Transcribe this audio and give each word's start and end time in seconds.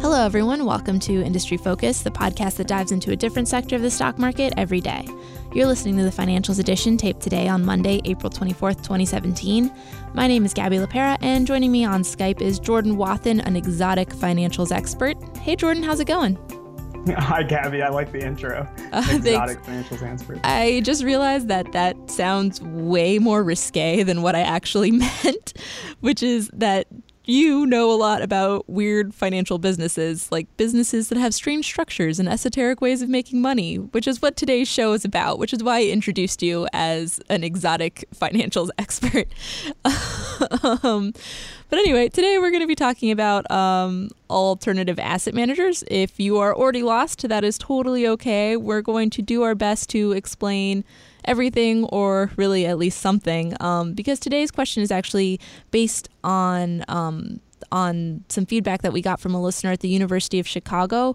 Hello, 0.00 0.24
everyone. 0.24 0.64
Welcome 0.64 1.00
to 1.00 1.24
Industry 1.24 1.56
Focus, 1.56 2.02
the 2.02 2.10
podcast 2.10 2.54
that 2.58 2.68
dives 2.68 2.92
into 2.92 3.10
a 3.10 3.16
different 3.16 3.48
sector 3.48 3.74
of 3.74 3.82
the 3.82 3.90
stock 3.90 4.16
market 4.16 4.54
every 4.56 4.80
day. 4.80 5.04
You're 5.52 5.66
listening 5.66 5.96
to 5.96 6.04
the 6.04 6.10
Financials 6.10 6.60
Edition, 6.60 6.96
taped 6.96 7.20
today 7.20 7.48
on 7.48 7.64
Monday, 7.64 8.00
April 8.04 8.30
24th, 8.30 8.76
2017. 8.76 9.72
My 10.14 10.28
name 10.28 10.44
is 10.44 10.54
Gabby 10.54 10.76
LaPera, 10.76 11.18
and 11.20 11.48
joining 11.48 11.72
me 11.72 11.84
on 11.84 12.02
Skype 12.02 12.40
is 12.40 12.60
Jordan 12.60 12.96
Wathen, 12.96 13.40
an 13.40 13.56
exotic 13.56 14.10
financials 14.10 14.70
expert. 14.70 15.16
Hey, 15.38 15.56
Jordan, 15.56 15.82
how's 15.82 15.98
it 15.98 16.06
going? 16.06 16.38
Hi, 17.16 17.42
Gabby. 17.42 17.82
I 17.82 17.88
like 17.88 18.12
the 18.12 18.24
intro. 18.24 18.68
Uh, 18.92 19.04
exotic 19.10 19.62
financials 19.64 20.02
expert. 20.02 20.38
I 20.44 20.80
just 20.84 21.02
realized 21.02 21.48
that 21.48 21.72
that 21.72 22.08
sounds 22.08 22.60
way 22.62 23.18
more 23.18 23.42
risque 23.42 24.04
than 24.04 24.22
what 24.22 24.36
I 24.36 24.40
actually 24.42 24.90
meant, 25.24 25.54
which 26.00 26.22
is 26.22 26.50
that 26.54 26.86
you 27.28 27.66
know 27.66 27.90
a 27.90 27.94
lot 27.94 28.22
about 28.22 28.66
weird 28.70 29.14
financial 29.14 29.58
businesses, 29.58 30.32
like 30.32 30.46
businesses 30.56 31.10
that 31.10 31.18
have 31.18 31.34
strange 31.34 31.66
structures 31.66 32.18
and 32.18 32.26
esoteric 32.26 32.80
ways 32.80 33.02
of 33.02 33.10
making 33.10 33.42
money, 33.42 33.76
which 33.76 34.08
is 34.08 34.22
what 34.22 34.34
today's 34.34 34.66
show 34.66 34.94
is 34.94 35.04
about, 35.04 35.38
which 35.38 35.52
is 35.52 35.62
why 35.62 35.76
I 35.76 35.84
introduced 35.84 36.42
you 36.42 36.66
as 36.72 37.20
an 37.28 37.44
exotic 37.44 38.06
financials 38.14 38.70
expert. 38.78 39.28
um, 40.82 41.12
but 41.68 41.78
anyway, 41.78 42.08
today 42.08 42.38
we're 42.38 42.50
going 42.50 42.62
to 42.62 42.66
be 42.66 42.74
talking 42.74 43.10
about 43.10 43.48
um, 43.50 44.08
alternative 44.30 44.98
asset 44.98 45.34
managers. 45.34 45.84
If 45.88 46.18
you 46.18 46.38
are 46.38 46.56
already 46.56 46.82
lost, 46.82 47.28
that 47.28 47.44
is 47.44 47.58
totally 47.58 48.08
okay. 48.08 48.56
We're 48.56 48.80
going 48.80 49.10
to 49.10 49.20
do 49.20 49.42
our 49.42 49.54
best 49.54 49.90
to 49.90 50.12
explain 50.12 50.82
everything 51.28 51.84
or 51.84 52.32
really 52.36 52.66
at 52.66 52.78
least 52.78 53.00
something 53.00 53.54
um, 53.60 53.92
because 53.92 54.18
today's 54.18 54.50
question 54.50 54.82
is 54.82 54.90
actually 54.90 55.38
based 55.70 56.08
on 56.24 56.84
um, 56.88 57.40
on 57.70 58.24
some 58.28 58.46
feedback 58.46 58.82
that 58.82 58.92
we 58.92 59.02
got 59.02 59.20
from 59.20 59.34
a 59.34 59.42
listener 59.42 59.72
at 59.72 59.80
the 59.80 59.88
University 59.88 60.38
of 60.38 60.46
Chicago. 60.46 61.10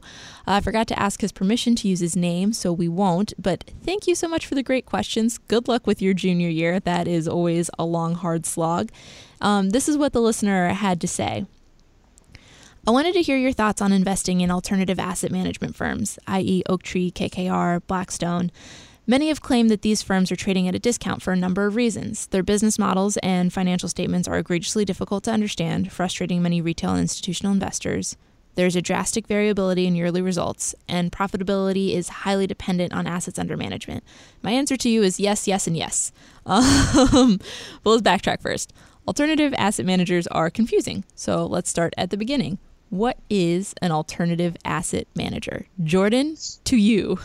Uh, 0.47 0.51
I 0.51 0.61
forgot 0.61 0.87
to 0.87 0.99
ask 0.99 1.21
his 1.21 1.31
permission 1.31 1.75
to 1.75 1.87
use 1.87 1.99
his 1.99 2.15
name, 2.15 2.53
so 2.53 2.71
we 2.71 2.87
won't. 2.87 3.33
But 3.41 3.71
thank 3.83 4.07
you 4.07 4.13
so 4.13 4.27
much 4.27 4.45
for 4.45 4.55
the 4.55 4.63
great 4.63 4.85
questions. 4.85 5.37
Good 5.37 5.67
luck 5.67 5.87
with 5.87 6.01
your 6.01 6.13
junior 6.13 6.49
year. 6.49 6.79
That 6.79 7.07
is 7.07 7.27
always 7.27 7.69
a 7.79 7.85
long, 7.85 8.15
hard 8.15 8.45
slog. 8.45 8.91
Um, 9.41 9.71
this 9.71 9.89
is 9.89 9.97
what 9.97 10.13
the 10.13 10.21
listener 10.21 10.69
had 10.69 11.01
to 11.01 11.07
say. 11.07 11.45
I 12.85 12.91
wanted 12.91 13.13
to 13.13 13.21
hear 13.21 13.37
your 13.37 13.53
thoughts 13.53 13.81
on 13.81 13.93
investing 13.93 14.41
in 14.41 14.51
alternative 14.51 14.99
asset 14.99 15.31
management 15.31 15.75
firms, 15.75 16.19
i.e., 16.27 16.63
Oaktree, 16.67 17.11
KKR, 17.11 17.81
Blackstone. 17.87 18.51
Many 19.05 19.27
have 19.27 19.41
claimed 19.41 19.69
that 19.69 19.81
these 19.81 20.01
firms 20.01 20.31
are 20.31 20.37
trading 20.37 20.65
at 20.69 20.75
a 20.75 20.79
discount 20.79 21.21
for 21.21 21.33
a 21.33 21.37
number 21.37 21.65
of 21.65 21.75
reasons. 21.75 22.27
Their 22.27 22.41
business 22.41 22.79
models 22.79 23.17
and 23.17 23.51
financial 23.51 23.89
statements 23.89 24.29
are 24.29 24.37
egregiously 24.37 24.85
difficult 24.85 25.25
to 25.25 25.31
understand, 25.31 25.91
frustrating 25.91 26.41
many 26.41 26.61
retail 26.61 26.91
and 26.91 27.01
institutional 27.01 27.51
investors. 27.51 28.15
There's 28.55 28.77
a 28.77 28.81
drastic 28.81 29.27
variability 29.27 29.87
in 29.87 29.95
yearly 29.95 30.21
results, 30.21 30.73
and 30.87 31.11
profitability 31.11 31.93
is 31.93 32.07
highly 32.07 32.47
dependent 32.47 32.93
on 32.93 33.05
assets 33.05 33.37
under 33.37 33.57
management. 33.57 34.05
My 34.41 34.51
answer 34.51 34.77
to 34.77 34.89
you 34.89 35.03
is 35.03 35.19
yes, 35.19 35.49
yes, 35.49 35.67
and 35.67 35.75
yes. 35.75 36.13
Um, 36.45 37.39
but 37.83 37.89
let's 37.89 38.01
backtrack 38.01 38.41
first. 38.41 38.71
Alternative 39.05 39.53
asset 39.57 39.85
managers 39.85 40.27
are 40.27 40.49
confusing, 40.49 41.03
so 41.13 41.45
let's 41.45 41.69
start 41.69 41.93
at 41.97 42.09
the 42.09 42.15
beginning. 42.15 42.57
What 42.89 43.17
is 43.29 43.73
an 43.81 43.91
alternative 43.91 44.55
asset 44.63 45.07
manager? 45.13 45.65
Jordan, 45.83 46.37
to 46.63 46.77
you. 46.77 47.19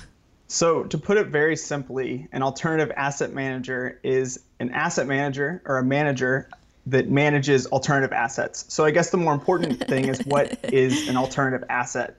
So, 0.51 0.85
to 0.85 0.97
put 0.97 1.19
it 1.19 1.27
very 1.27 1.57
simply, 1.57 2.27
an 2.33 2.43
alternative 2.43 2.91
asset 2.97 3.35
manager 3.35 4.01
is 4.03 4.41
an 4.59 4.71
asset 4.71 5.07
manager 5.07 5.63
or 5.67 5.77
a 5.77 5.85
manager 5.85 6.49
that 6.87 7.11
manages 7.11 7.67
alternative 7.67 8.15
assets. 8.15 8.65
So, 8.69 8.87
I 8.87 8.91
guess 8.91 9.11
the 9.11 9.19
more 9.19 9.35
important 9.35 9.87
thing 9.89 10.09
is 10.09 10.21
what 10.21 10.59
is 10.73 11.07
an 11.07 11.19
alternative 11.19 11.69
asset? 11.69 12.17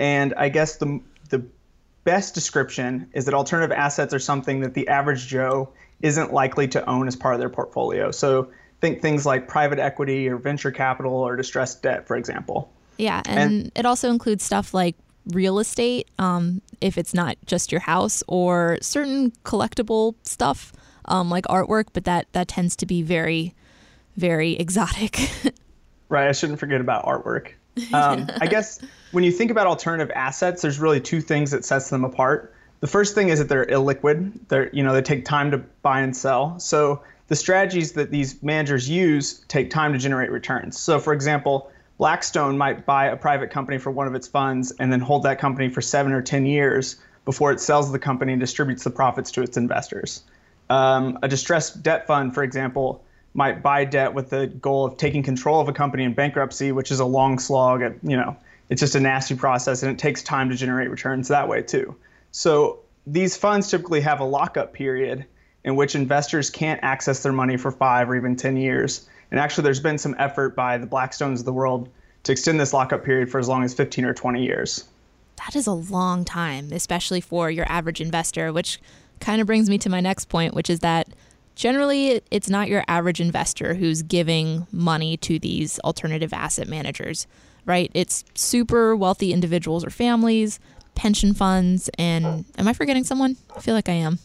And 0.00 0.34
I 0.36 0.48
guess 0.48 0.76
the, 0.76 1.00
the 1.30 1.44
best 2.02 2.34
description 2.34 3.10
is 3.12 3.26
that 3.26 3.34
alternative 3.34 3.70
assets 3.70 4.12
are 4.12 4.18
something 4.18 4.60
that 4.60 4.74
the 4.74 4.88
average 4.88 5.28
Joe 5.28 5.68
isn't 6.02 6.32
likely 6.32 6.66
to 6.68 6.84
own 6.88 7.06
as 7.06 7.14
part 7.14 7.34
of 7.34 7.40
their 7.40 7.48
portfolio. 7.48 8.10
So, 8.10 8.48
think 8.80 9.02
things 9.02 9.24
like 9.24 9.46
private 9.46 9.78
equity 9.78 10.28
or 10.28 10.36
venture 10.36 10.72
capital 10.72 11.14
or 11.14 11.36
distressed 11.36 11.82
debt, 11.84 12.08
for 12.08 12.16
example. 12.16 12.72
Yeah, 12.96 13.22
and, 13.24 13.38
and 13.38 13.72
it 13.76 13.86
also 13.86 14.10
includes 14.10 14.42
stuff 14.42 14.74
like 14.74 14.96
real 15.28 15.58
estate, 15.58 16.08
um, 16.18 16.62
if 16.80 16.98
it's 16.98 17.14
not 17.14 17.36
just 17.46 17.70
your 17.72 17.80
house, 17.80 18.22
or 18.28 18.78
certain 18.80 19.32
collectible 19.44 20.14
stuff 20.22 20.72
um, 21.06 21.30
like 21.30 21.44
artwork, 21.44 21.86
but 21.92 22.04
that 22.04 22.26
that 22.32 22.48
tends 22.48 22.76
to 22.76 22.86
be 22.86 23.02
very, 23.02 23.54
very 24.16 24.52
exotic. 24.52 25.18
right. 26.08 26.28
I 26.28 26.32
shouldn't 26.32 26.58
forget 26.58 26.80
about 26.80 27.04
artwork. 27.04 27.52
Um, 27.92 28.28
I 28.40 28.46
guess 28.50 28.80
when 29.12 29.24
you 29.24 29.32
think 29.32 29.50
about 29.50 29.66
alternative 29.66 30.10
assets, 30.14 30.62
there's 30.62 30.78
really 30.78 31.00
two 31.00 31.20
things 31.20 31.50
that 31.50 31.64
sets 31.64 31.90
them 31.90 32.04
apart. 32.04 32.54
The 32.80 32.86
first 32.86 33.14
thing 33.14 33.28
is 33.28 33.38
that 33.38 33.48
they're 33.48 33.66
illiquid. 33.66 34.48
They're 34.48 34.70
you 34.72 34.82
know 34.82 34.92
they 34.92 35.02
take 35.02 35.24
time 35.24 35.50
to 35.50 35.58
buy 35.58 36.00
and 36.00 36.16
sell. 36.16 36.58
So 36.58 37.02
the 37.28 37.36
strategies 37.36 37.92
that 37.92 38.10
these 38.10 38.42
managers 38.42 38.88
use 38.88 39.40
take 39.48 39.70
time 39.70 39.92
to 39.92 39.98
generate 39.98 40.30
returns. 40.30 40.78
So 40.78 40.98
for 40.98 41.12
example, 41.12 41.70
Blackstone 41.98 42.56
might 42.56 42.86
buy 42.86 43.06
a 43.06 43.16
private 43.16 43.50
company 43.50 43.76
for 43.78 43.90
one 43.90 44.06
of 44.06 44.14
its 44.14 44.28
funds 44.28 44.72
and 44.78 44.92
then 44.92 45.00
hold 45.00 45.24
that 45.24 45.40
company 45.40 45.68
for 45.68 45.82
seven 45.82 46.12
or 46.12 46.22
10 46.22 46.46
years 46.46 46.96
before 47.24 47.52
it 47.52 47.60
sells 47.60 47.92
the 47.92 47.98
company 47.98 48.32
and 48.32 48.40
distributes 48.40 48.84
the 48.84 48.90
profits 48.90 49.32
to 49.32 49.42
its 49.42 49.56
investors. 49.56 50.22
Um, 50.70 51.18
a 51.22 51.28
distressed 51.28 51.82
debt 51.82 52.06
fund, 52.06 52.34
for 52.34 52.42
example, 52.42 53.04
might 53.34 53.62
buy 53.62 53.84
debt 53.84 54.14
with 54.14 54.30
the 54.30 54.46
goal 54.46 54.86
of 54.86 54.96
taking 54.96 55.22
control 55.22 55.60
of 55.60 55.68
a 55.68 55.72
company 55.72 56.04
in 56.04 56.14
bankruptcy, 56.14 56.72
which 56.72 56.90
is 56.90 57.00
a 57.00 57.04
long 57.04 57.38
slog. 57.38 57.82
At, 57.82 57.94
you 58.02 58.16
know, 58.16 58.36
it's 58.68 58.80
just 58.80 58.94
a 58.94 59.00
nasty 59.00 59.34
process, 59.34 59.82
and 59.82 59.92
it 59.92 59.98
takes 59.98 60.22
time 60.22 60.50
to 60.50 60.56
generate 60.56 60.90
returns 60.90 61.28
that 61.28 61.48
way 61.48 61.62
too. 61.62 61.96
So 62.30 62.80
these 63.06 63.36
funds 63.36 63.70
typically 63.70 64.00
have 64.02 64.20
a 64.20 64.24
lockup 64.24 64.72
period 64.72 65.26
in 65.64 65.76
which 65.76 65.94
investors 65.94 66.50
can't 66.50 66.80
access 66.82 67.22
their 67.22 67.32
money 67.32 67.56
for 67.56 67.70
five 67.70 68.08
or 68.08 68.16
even 68.16 68.36
10 68.36 68.56
years. 68.56 69.08
And 69.30 69.38
actually, 69.38 69.64
there's 69.64 69.80
been 69.80 69.98
some 69.98 70.14
effort 70.18 70.56
by 70.56 70.78
the 70.78 70.86
Blackstones 70.86 71.40
of 71.40 71.44
the 71.44 71.52
world 71.52 71.88
to 72.24 72.32
extend 72.32 72.58
this 72.58 72.72
lockup 72.72 73.04
period 73.04 73.30
for 73.30 73.38
as 73.38 73.48
long 73.48 73.62
as 73.62 73.74
15 73.74 74.04
or 74.04 74.14
20 74.14 74.42
years. 74.42 74.84
That 75.36 75.54
is 75.54 75.66
a 75.66 75.72
long 75.72 76.24
time, 76.24 76.72
especially 76.72 77.20
for 77.20 77.50
your 77.50 77.70
average 77.70 78.00
investor, 78.00 78.52
which 78.52 78.80
kind 79.20 79.40
of 79.40 79.46
brings 79.46 79.70
me 79.70 79.78
to 79.78 79.90
my 79.90 80.00
next 80.00 80.26
point, 80.26 80.54
which 80.54 80.70
is 80.70 80.80
that 80.80 81.08
generally 81.54 82.20
it's 82.30 82.48
not 82.48 82.68
your 82.68 82.84
average 82.88 83.20
investor 83.20 83.74
who's 83.74 84.02
giving 84.02 84.66
money 84.72 85.16
to 85.18 85.38
these 85.38 85.78
alternative 85.80 86.32
asset 86.32 86.68
managers, 86.68 87.26
right? 87.66 87.90
It's 87.94 88.24
super 88.34 88.96
wealthy 88.96 89.32
individuals 89.32 89.84
or 89.84 89.90
families, 89.90 90.60
pension 90.94 91.34
funds, 91.34 91.88
and 91.98 92.44
am 92.58 92.68
I 92.68 92.72
forgetting 92.72 93.04
someone? 93.04 93.36
I 93.56 93.60
feel 93.60 93.74
like 93.74 93.88
I 93.88 93.94
am. 93.94 94.18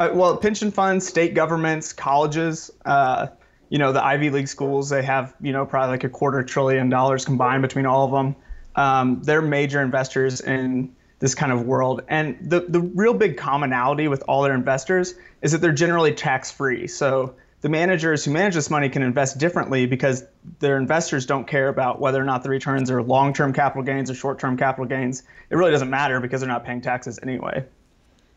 Uh, 0.00 0.10
well, 0.12 0.36
pension 0.36 0.70
funds, 0.70 1.06
state 1.06 1.34
governments, 1.34 1.92
colleges, 1.92 2.70
uh, 2.84 3.28
you 3.68 3.78
know, 3.78 3.92
the 3.92 4.04
Ivy 4.04 4.30
League 4.30 4.48
schools, 4.48 4.88
they 4.88 5.02
have, 5.02 5.34
you 5.40 5.52
know, 5.52 5.66
probably 5.66 5.90
like 5.90 6.04
a 6.04 6.08
quarter 6.08 6.42
trillion 6.42 6.88
dollars 6.88 7.24
combined 7.24 7.62
between 7.62 7.86
all 7.86 8.04
of 8.04 8.12
them. 8.12 8.36
Um, 8.76 9.22
they're 9.22 9.42
major 9.42 9.80
investors 9.80 10.40
in 10.40 10.94
this 11.20 11.34
kind 11.34 11.52
of 11.52 11.62
world. 11.62 12.02
And 12.08 12.36
the, 12.40 12.60
the 12.68 12.80
real 12.80 13.14
big 13.14 13.36
commonality 13.36 14.08
with 14.08 14.22
all 14.28 14.42
their 14.42 14.54
investors 14.54 15.14
is 15.42 15.52
that 15.52 15.60
they're 15.60 15.72
generally 15.72 16.12
tax 16.12 16.50
free. 16.50 16.86
So 16.86 17.34
the 17.60 17.70
managers 17.70 18.24
who 18.24 18.30
manage 18.30 18.54
this 18.54 18.68
money 18.68 18.90
can 18.90 19.02
invest 19.02 19.38
differently 19.38 19.86
because 19.86 20.24
their 20.58 20.76
investors 20.76 21.24
don't 21.24 21.46
care 21.46 21.68
about 21.68 21.98
whether 21.98 22.20
or 22.20 22.24
not 22.24 22.42
the 22.42 22.50
returns 22.50 22.90
are 22.90 23.02
long 23.02 23.32
term 23.32 23.54
capital 23.54 23.82
gains 23.82 24.10
or 24.10 24.14
short 24.14 24.38
term 24.38 24.58
capital 24.58 24.84
gains. 24.84 25.22
It 25.48 25.56
really 25.56 25.70
doesn't 25.70 25.88
matter 25.88 26.20
because 26.20 26.42
they're 26.42 26.48
not 26.48 26.66
paying 26.66 26.82
taxes 26.82 27.18
anyway. 27.22 27.64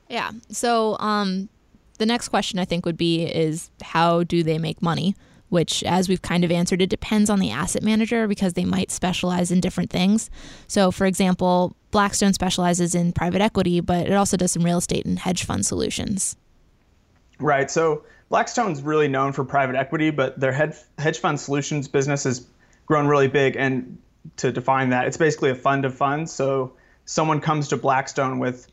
Yeah. 0.07 0.31
So 0.49 0.97
um, 0.99 1.49
the 1.97 2.05
next 2.05 2.29
question 2.29 2.59
I 2.59 2.65
think 2.65 2.85
would 2.85 2.97
be 2.97 3.23
is 3.23 3.71
how 3.81 4.23
do 4.23 4.43
they 4.43 4.57
make 4.57 4.81
money? 4.81 5.15
Which, 5.49 5.81
as 5.83 6.09
we've 6.09 6.21
kind 6.21 6.43
of 6.43 6.51
answered, 6.51 6.81
it 6.81 6.89
depends 6.89 7.29
on 7.29 7.39
the 7.39 7.51
asset 7.51 7.81
manager 7.81 8.27
because 8.27 8.53
they 8.53 8.65
might 8.65 8.91
specialize 8.91 9.49
in 9.49 9.61
different 9.61 9.89
things. 9.89 10.29
So, 10.67 10.91
for 10.91 11.05
example, 11.05 11.73
Blackstone 11.91 12.33
specializes 12.33 12.93
in 12.93 13.13
private 13.13 13.41
equity, 13.41 13.79
but 13.79 14.07
it 14.07 14.13
also 14.13 14.35
does 14.35 14.51
some 14.51 14.63
real 14.63 14.79
estate 14.79 15.05
and 15.05 15.17
hedge 15.17 15.45
fund 15.45 15.65
solutions. 15.65 16.35
Right. 17.39 17.71
So, 17.71 18.03
Blackstone's 18.29 18.81
really 18.81 19.07
known 19.07 19.31
for 19.31 19.45
private 19.45 19.77
equity, 19.77 20.09
but 20.09 20.37
their 20.37 20.51
hedge 20.51 21.17
fund 21.17 21.39
solutions 21.39 21.87
business 21.87 22.25
has 22.25 22.45
grown 22.85 23.07
really 23.07 23.29
big. 23.29 23.55
And 23.55 23.97
to 24.35 24.51
define 24.51 24.89
that, 24.89 25.07
it's 25.07 25.15
basically 25.15 25.49
a 25.49 25.55
fund 25.55 25.85
of 25.85 25.95
funds. 25.95 26.33
So, 26.33 26.73
someone 27.05 27.39
comes 27.39 27.69
to 27.69 27.77
Blackstone 27.77 28.39
with 28.39 28.67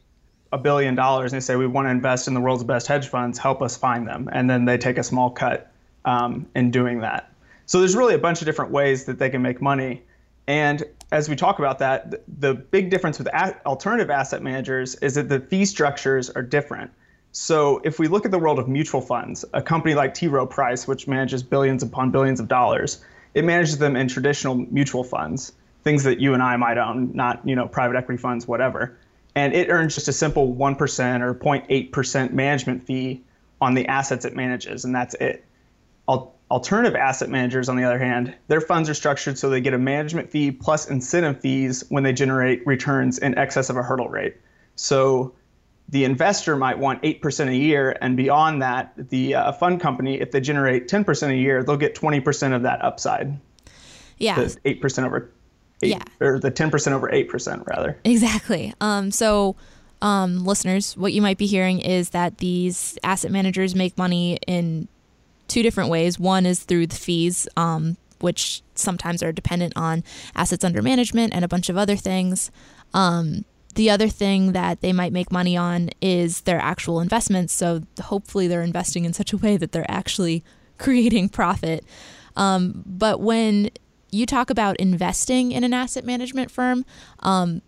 a 0.55 0.59
billion 0.59 0.95
dollars 0.95 1.33
and 1.33 1.43
they 1.43 1.45
say 1.45 1.57
we 1.57 1.67
want 1.67 1.87
to 1.87 1.91
invest 1.91 2.29
in 2.29 2.35
the 2.35 2.41
world's 2.41 2.63
best 2.63 2.87
hedge 2.87 3.09
funds 3.09 3.39
help 3.39 3.61
us 3.61 3.77
find 3.77 4.07
them. 4.07 4.29
And 4.33 4.49
then 4.49 4.65
they 4.65 4.79
take 4.79 4.99
a 4.99 5.03
small 5.03 5.31
cut 5.31 5.73
um, 6.05 6.47
in 6.55 6.71
doing 6.71 7.01
that. 7.01 7.33
So 7.67 7.81
there's 7.81 7.97
really 7.97 8.15
a 8.15 8.19
bunch 8.19 8.41
of 8.41 8.47
different 8.47 8.71
ways 8.71 9.05
that 9.07 9.19
they 9.19 9.31
can 9.31 9.43
make 9.43 9.61
money. 9.61 10.03
And 10.47 10.85
as 11.11 11.29
we 11.29 11.35
talk 11.35 11.59
about 11.59 11.81
that 11.81 12.23
the 12.41 12.55
big 12.55 12.89
difference 12.89 13.19
with 13.19 13.27
alternative 13.67 14.11
asset 14.11 14.43
managers 14.43 14.95
is 14.97 15.17
that 15.17 15.29
the 15.29 15.41
fee 15.41 15.65
structures 15.65 16.31
are 16.31 16.43
different. 16.43 16.93
So 17.33 17.81
if 17.83 17.99
we 17.99 18.07
look 18.07 18.25
at 18.25 18.31
the 18.31 18.39
world 18.39 18.61
of 18.61 18.69
mutual 18.69 19.01
funds 19.01 19.45
a 19.53 19.61
company 19.61 19.95
like 19.97 20.15
T. 20.15 20.29
Rowe 20.29 20.47
Price 20.47 20.87
which 20.87 21.09
manages 21.09 21.43
billions 21.43 21.83
upon 21.83 22.13
billions 22.13 22.39
of 22.39 22.47
dollars 22.47 23.05
it 23.35 23.45
manages 23.45 23.79
them 23.79 23.97
in 23.97 24.07
traditional 24.07 24.55
mutual 24.55 25.03
funds 25.03 25.53
things 25.85 26.05
that 26.05 26.19
you 26.19 26.35
and 26.35 26.43
I 26.43 26.57
might 26.57 26.79
own, 26.79 27.11
not 27.15 27.47
you 27.47 27.55
know 27.55 27.69
private 27.69 27.97
equity 27.97 28.21
funds, 28.21 28.49
whatever. 28.49 28.97
And 29.35 29.53
it 29.55 29.69
earns 29.69 29.95
just 29.95 30.09
a 30.09 30.13
simple 30.13 30.55
1% 30.55 31.21
or 31.21 31.35
0.8% 31.35 32.33
management 32.33 32.85
fee 32.85 33.23
on 33.61 33.75
the 33.75 33.87
assets 33.87 34.25
it 34.25 34.37
manages, 34.37 34.85
and 34.85 34.95
that's 34.95 35.15
it. 35.15 35.45
Al- 36.09 36.35
Alternative 36.51 36.95
asset 36.95 37.31
managers, 37.31 37.69
on 37.69 37.77
the 37.77 37.85
other 37.85 37.99
hand, 37.99 38.35
their 38.49 38.61
funds 38.61 38.89
are 38.89 38.95
structured 38.95 39.39
so 39.39 39.49
they 39.49 39.63
get 39.63 39.73
a 39.73 39.79
management 39.79 40.31
fee 40.31 40.53
plus 40.53 40.89
incentive 40.89 41.41
fees 41.41 41.85
when 41.89 42.03
they 42.03 42.13
generate 42.13 42.65
returns 42.67 43.19
in 43.19 43.37
excess 43.37 43.71
of 43.71 43.77
a 43.77 43.83
hurdle 43.83 44.09
rate. 44.09 44.37
So 44.77 45.35
the 45.89 46.05
investor 46.05 46.55
might 46.55 46.79
want 46.79 47.03
8% 47.03 47.49
a 47.49 47.57
year, 47.57 47.97
and 48.01 48.17
beyond 48.17 48.63
that, 48.63 48.93
the 48.97 49.35
uh, 49.35 49.53
fund 49.53 49.81
company, 49.81 50.21
if 50.21 50.31
they 50.31 50.41
generate 50.41 50.87
10% 50.87 51.31
a 51.31 51.37
year, 51.37 51.65
they'll 51.65 51.77
get 51.77 51.95
20% 51.95 52.55
of 52.55 52.63
that 52.63 52.85
upside. 52.85 53.41
Yeah. 54.19 54.37
8% 54.37 55.07
over 55.07 55.31
eight, 55.83 55.91
Yeah. 55.91 56.03
or 56.27 56.39
the 56.39 56.51
10% 56.51 56.93
over 56.93 57.09
8% 57.13 57.67
rather. 57.67 57.97
Exactly. 58.05 58.73
Um, 58.81 59.11
so, 59.11 59.57
um, 60.03 60.45
listeners, 60.45 60.97
what 60.97 61.13
you 61.13 61.23
might 61.23 61.39
be 61.39 61.47
hearing 61.47 61.81
is 61.81 62.11
that 62.11 62.39
these 62.39 62.99
asset 63.03 63.31
managers 63.31 63.75
make 63.75 63.97
money 63.99 64.39
in 64.47 64.89
two 65.49 65.63
different 65.63 65.91
ways. 65.91 66.19
One 66.19 66.47
is 66.47 66.61
through 66.65 66.87
the 66.89 66.97
fees, 66.97 67.47
um, 67.57 67.97
which 68.21 68.63
sometimes 68.75 69.23
are 69.23 69.33
dependent 69.33 69.73
on 69.77 70.03
assets 70.35 70.65
under 70.65 70.83
management 70.83 71.35
and 71.35 71.45
a 71.45 71.49
bunch 71.49 71.69
of 71.69 71.77
other 71.77 71.97
things. 71.97 72.51
Um, 72.93 73.45
the 73.75 73.91
other 73.91 74.09
thing 74.09 74.53
that 74.53 74.81
they 74.83 74.93
might 74.93 75.13
make 75.13 75.33
money 75.33 75.57
on 75.57 75.91
is 76.01 76.43
their 76.43 76.61
actual 76.61 77.01
investments. 77.01 77.53
So 77.53 77.83
hopefully 78.03 78.47
they're 78.47 78.63
investing 78.63 79.05
in 79.05 79.13
such 79.13 79.33
a 79.33 79.37
way 79.37 79.57
that 79.57 79.73
they're 79.73 79.91
actually 79.91 80.45
creating 80.79 81.29
profit. 81.31 81.85
Um, 82.37 82.83
but 82.87 83.21
when 83.21 83.71
you 84.15 84.27
talk 84.27 84.49
about 84.49 84.77
investing 84.77 85.53
in 85.53 85.65
an 85.65 85.75
asset 85.75 86.05
management 86.05 86.51
firm, 86.51 86.85
um, 87.21 87.63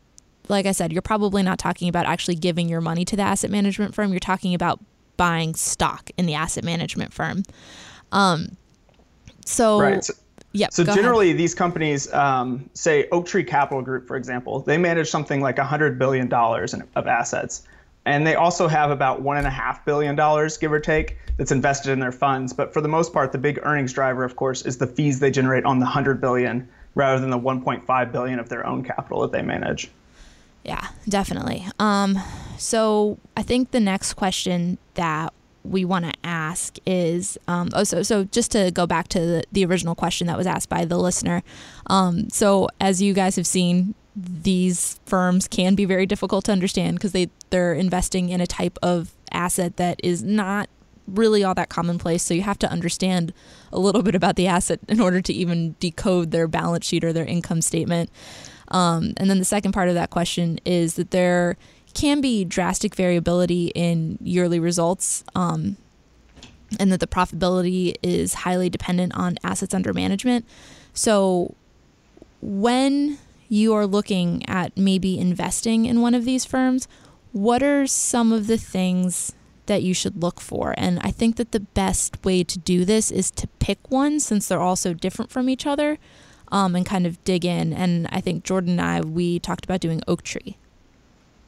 like 0.48 0.66
I 0.66 0.72
said, 0.72 0.92
you're 0.92 1.02
probably 1.02 1.42
not 1.42 1.58
talking 1.58 1.88
about 1.88 2.06
actually 2.06 2.36
giving 2.36 2.68
your 2.68 2.80
money 2.80 3.04
to 3.06 3.16
the 3.16 3.22
asset 3.22 3.50
management 3.50 3.94
firm. 3.94 4.12
You're 4.12 4.20
talking 4.20 4.54
about 4.54 4.80
buying 5.16 5.54
stock 5.54 6.10
in 6.16 6.26
the 6.26 6.34
asset 6.34 6.64
management 6.64 7.12
firm. 7.12 7.42
Um, 8.12 8.56
so, 9.44 9.80
Right. 9.80 10.04
So, 10.04 10.14
yep, 10.52 10.72
so 10.72 10.84
go 10.84 10.92
ahead. 10.92 11.02
generally, 11.02 11.32
these 11.32 11.54
companies, 11.54 12.12
um, 12.12 12.68
say 12.74 13.08
Oaktree 13.10 13.44
Capital 13.44 13.82
Group, 13.82 14.06
for 14.06 14.16
example, 14.16 14.60
they 14.60 14.78
manage 14.78 15.10
something 15.10 15.40
like 15.40 15.56
$100 15.56 15.98
billion 15.98 16.26
in, 16.26 16.88
of 16.94 17.06
assets. 17.06 17.62
And 18.06 18.24
they 18.24 18.36
also 18.36 18.68
have 18.68 18.92
about 18.92 19.22
$1.5 19.22 19.84
billion, 19.84 20.14
give 20.60 20.72
or 20.72 20.80
take, 20.80 21.18
that's 21.36 21.50
invested 21.50 21.90
in 21.90 21.98
their 21.98 22.12
funds. 22.12 22.52
But 22.52 22.72
for 22.72 22.80
the 22.80 22.88
most 22.88 23.12
part, 23.12 23.32
the 23.32 23.38
big 23.38 23.58
earnings 23.64 23.92
driver, 23.92 24.22
of 24.22 24.36
course, 24.36 24.62
is 24.62 24.78
the 24.78 24.86
fees 24.86 25.18
they 25.18 25.30
generate 25.30 25.64
on 25.64 25.80
the 25.80 25.84
100 25.84 26.20
billion 26.20 26.68
rather 26.94 27.20
than 27.20 27.30
the 27.30 27.38
1.5 27.38 28.12
billion 28.12 28.38
of 28.38 28.48
their 28.48 28.64
own 28.64 28.84
capital 28.84 29.20
that 29.22 29.32
they 29.32 29.42
manage. 29.42 29.90
Yeah, 30.64 30.86
definitely. 31.08 31.66
Um, 31.80 32.18
so 32.58 33.18
I 33.36 33.42
think 33.42 33.72
the 33.72 33.80
next 33.80 34.14
question 34.14 34.78
that 34.94 35.32
we 35.64 35.84
want 35.84 36.04
to 36.04 36.12
ask 36.22 36.78
is 36.86 37.36
um, 37.48 37.70
oh, 37.72 37.82
so, 37.82 38.02
so 38.02 38.24
just 38.24 38.52
to 38.52 38.70
go 38.70 38.86
back 38.86 39.08
to 39.08 39.18
the, 39.18 39.44
the 39.50 39.64
original 39.64 39.96
question 39.96 40.28
that 40.28 40.38
was 40.38 40.46
asked 40.46 40.68
by 40.68 40.84
the 40.84 40.96
listener. 40.96 41.42
Um, 41.88 42.30
so 42.30 42.68
as 42.80 43.02
you 43.02 43.14
guys 43.14 43.34
have 43.34 43.46
seen, 43.46 43.94
these 44.16 44.98
firms 45.04 45.46
can 45.46 45.74
be 45.74 45.84
very 45.84 46.06
difficult 46.06 46.46
to 46.46 46.52
understand 46.52 46.96
because 46.96 47.12
they 47.12 47.28
they're 47.50 47.74
investing 47.74 48.30
in 48.30 48.40
a 48.40 48.46
type 48.46 48.78
of 48.82 49.12
asset 49.30 49.76
that 49.76 50.00
is 50.02 50.22
not 50.22 50.70
really 51.06 51.44
all 51.44 51.54
that 51.54 51.68
commonplace. 51.68 52.22
So 52.22 52.34
you 52.34 52.42
have 52.42 52.58
to 52.60 52.70
understand 52.70 53.32
a 53.72 53.78
little 53.78 54.02
bit 54.02 54.14
about 54.14 54.36
the 54.36 54.46
asset 54.46 54.80
in 54.88 55.00
order 55.00 55.20
to 55.20 55.32
even 55.32 55.76
decode 55.78 56.30
their 56.30 56.48
balance 56.48 56.86
sheet 56.86 57.04
or 57.04 57.12
their 57.12 57.26
income 57.26 57.62
statement. 57.62 58.10
Um, 58.68 59.12
and 59.18 59.30
then 59.30 59.38
the 59.38 59.44
second 59.44 59.72
part 59.72 59.88
of 59.88 59.94
that 59.94 60.10
question 60.10 60.58
is 60.64 60.94
that 60.94 61.12
there 61.12 61.56
can 61.94 62.20
be 62.20 62.44
drastic 62.44 62.94
variability 62.94 63.70
in 63.74 64.18
yearly 64.20 64.58
results, 64.58 65.24
um, 65.34 65.76
and 66.80 66.90
that 66.90 66.98
the 67.00 67.06
profitability 67.06 67.94
is 68.02 68.34
highly 68.34 68.68
dependent 68.68 69.14
on 69.14 69.38
assets 69.44 69.72
under 69.72 69.92
management. 69.92 70.44
So 70.92 71.54
when 72.40 73.18
you 73.48 73.74
are 73.74 73.86
looking 73.86 74.48
at 74.48 74.76
maybe 74.76 75.18
investing 75.18 75.84
in 75.84 76.00
one 76.00 76.14
of 76.14 76.24
these 76.24 76.44
firms, 76.44 76.88
what 77.32 77.62
are 77.62 77.86
some 77.86 78.32
of 78.32 78.46
the 78.46 78.58
things 78.58 79.34
that 79.66 79.82
you 79.82 79.92
should 79.94 80.22
look 80.22 80.40
for? 80.40 80.74
And 80.76 80.98
I 81.02 81.10
think 81.10 81.36
that 81.36 81.52
the 81.52 81.60
best 81.60 82.24
way 82.24 82.44
to 82.44 82.58
do 82.58 82.84
this 82.84 83.10
is 83.10 83.30
to 83.32 83.46
pick 83.58 83.90
one 83.90 84.20
since 84.20 84.48
they're 84.48 84.60
all 84.60 84.76
so 84.76 84.94
different 84.94 85.30
from 85.30 85.48
each 85.48 85.66
other 85.66 85.98
um, 86.52 86.74
and 86.74 86.86
kind 86.86 87.06
of 87.06 87.22
dig 87.24 87.44
in. 87.44 87.72
And 87.72 88.06
I 88.10 88.20
think 88.20 88.44
Jordan 88.44 88.78
and 88.78 88.80
I, 88.80 89.00
we 89.00 89.38
talked 89.38 89.64
about 89.64 89.80
doing 89.80 90.02
Oaktree. 90.06 90.54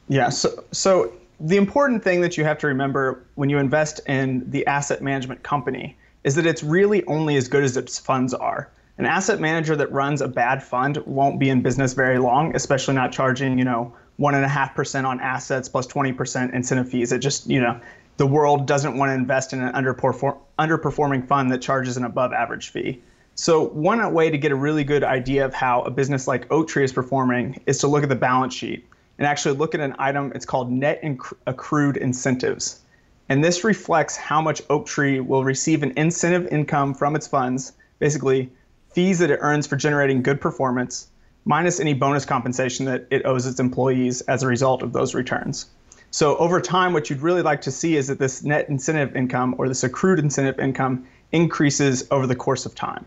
Yeah. 0.07 0.29
So, 0.29 0.63
so 0.71 1.13
the 1.39 1.57
important 1.57 2.03
thing 2.03 2.21
that 2.21 2.37
you 2.37 2.43
have 2.43 2.57
to 2.59 2.67
remember 2.67 3.23
when 3.35 3.49
you 3.49 3.57
invest 3.57 4.01
in 4.07 4.49
the 4.49 4.65
asset 4.67 5.01
management 5.01 5.43
company 5.43 5.97
is 6.23 6.35
that 6.35 6.45
it's 6.45 6.63
really 6.63 7.05
only 7.05 7.37
as 7.37 7.47
good 7.47 7.63
as 7.63 7.77
its 7.77 7.97
funds 7.97 8.33
are. 8.33 8.69
An 8.99 9.05
asset 9.05 9.39
manager 9.39 9.77
that 9.77 9.89
runs 9.93 10.21
a 10.21 10.27
bad 10.27 10.61
fund 10.61 10.97
won't 11.05 11.39
be 11.39 11.49
in 11.49 11.61
business 11.61 11.93
very 11.93 12.19
long, 12.19 12.53
especially 12.53 12.95
not 12.95 13.13
charging, 13.13 13.57
you 13.57 13.63
know, 13.63 13.93
one 14.17 14.35
and 14.35 14.43
a 14.43 14.47
half 14.49 14.75
percent 14.75 15.07
on 15.07 15.21
assets 15.21 15.69
plus 15.69 15.87
20% 15.87 16.53
incentive 16.53 16.89
fees. 16.89 17.13
It 17.13 17.19
just, 17.19 17.47
you 17.47 17.61
know, 17.61 17.79
the 18.17 18.27
world 18.27 18.67
doesn't 18.67 18.97
want 18.97 19.11
to 19.11 19.13
invest 19.13 19.53
in 19.53 19.63
an 19.63 19.73
underperform, 19.73 20.37
underperforming 20.59 21.25
fund 21.25 21.49
that 21.49 21.61
charges 21.61 21.95
an 21.95 22.03
above 22.03 22.33
average 22.33 22.71
fee. 22.71 23.01
So 23.35 23.69
one 23.69 24.13
way 24.13 24.29
to 24.29 24.37
get 24.37 24.51
a 24.51 24.55
really 24.55 24.83
good 24.83 25.05
idea 25.05 25.45
of 25.45 25.53
how 25.53 25.81
a 25.83 25.89
business 25.89 26.27
like 26.27 26.51
Oaktree 26.51 26.83
is 26.83 26.91
performing 26.91 27.61
is 27.67 27.77
to 27.77 27.87
look 27.87 28.03
at 28.03 28.09
the 28.09 28.15
balance 28.15 28.53
sheet 28.53 28.85
and 29.17 29.25
actually 29.25 29.55
look 29.55 29.73
at 29.73 29.79
an 29.79 29.95
item. 29.97 30.33
It's 30.35 30.45
called 30.45 30.69
net 30.69 31.01
accrued 31.47 31.95
incentives. 31.95 32.81
And 33.29 33.41
this 33.41 33.63
reflects 33.63 34.17
how 34.17 34.41
much 34.41 34.61
Oaktree 34.69 35.21
will 35.21 35.45
receive 35.45 35.83
in 35.83 35.97
incentive 35.97 36.51
income 36.51 36.93
from 36.93 37.15
its 37.15 37.27
funds, 37.27 37.71
basically 37.99 38.51
fees 38.99 39.19
that 39.19 39.31
it 39.31 39.39
earns 39.41 39.65
for 39.65 39.77
generating 39.77 40.21
good 40.21 40.41
performance, 40.41 41.07
minus 41.45 41.79
any 41.79 41.93
bonus 41.93 42.25
compensation 42.25 42.85
that 42.85 43.07
it 43.09 43.25
owes 43.25 43.45
its 43.45 43.57
employees 43.57 44.19
as 44.23 44.43
a 44.43 44.47
result 44.47 44.83
of 44.83 44.91
those 44.91 45.15
returns. 45.15 45.67
So 46.11 46.35
over 46.35 46.59
time, 46.59 46.91
what 46.91 47.09
you'd 47.09 47.21
really 47.21 47.41
like 47.41 47.61
to 47.61 47.71
see 47.71 47.95
is 47.95 48.07
that 48.07 48.19
this 48.19 48.43
net 48.43 48.67
incentive 48.67 49.15
income 49.15 49.55
or 49.57 49.69
this 49.69 49.85
accrued 49.85 50.19
incentive 50.19 50.59
income 50.59 51.07
increases 51.31 52.05
over 52.11 52.27
the 52.27 52.35
course 52.35 52.65
of 52.65 52.75
time. 52.75 53.05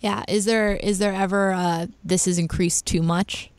Yeah. 0.00 0.24
Is 0.26 0.46
there 0.46 0.76
is 0.76 0.98
there 0.98 1.12
ever 1.12 1.52
uh, 1.52 1.88
this 2.02 2.26
is 2.26 2.38
increased 2.38 2.86
too 2.86 3.02
much? 3.02 3.50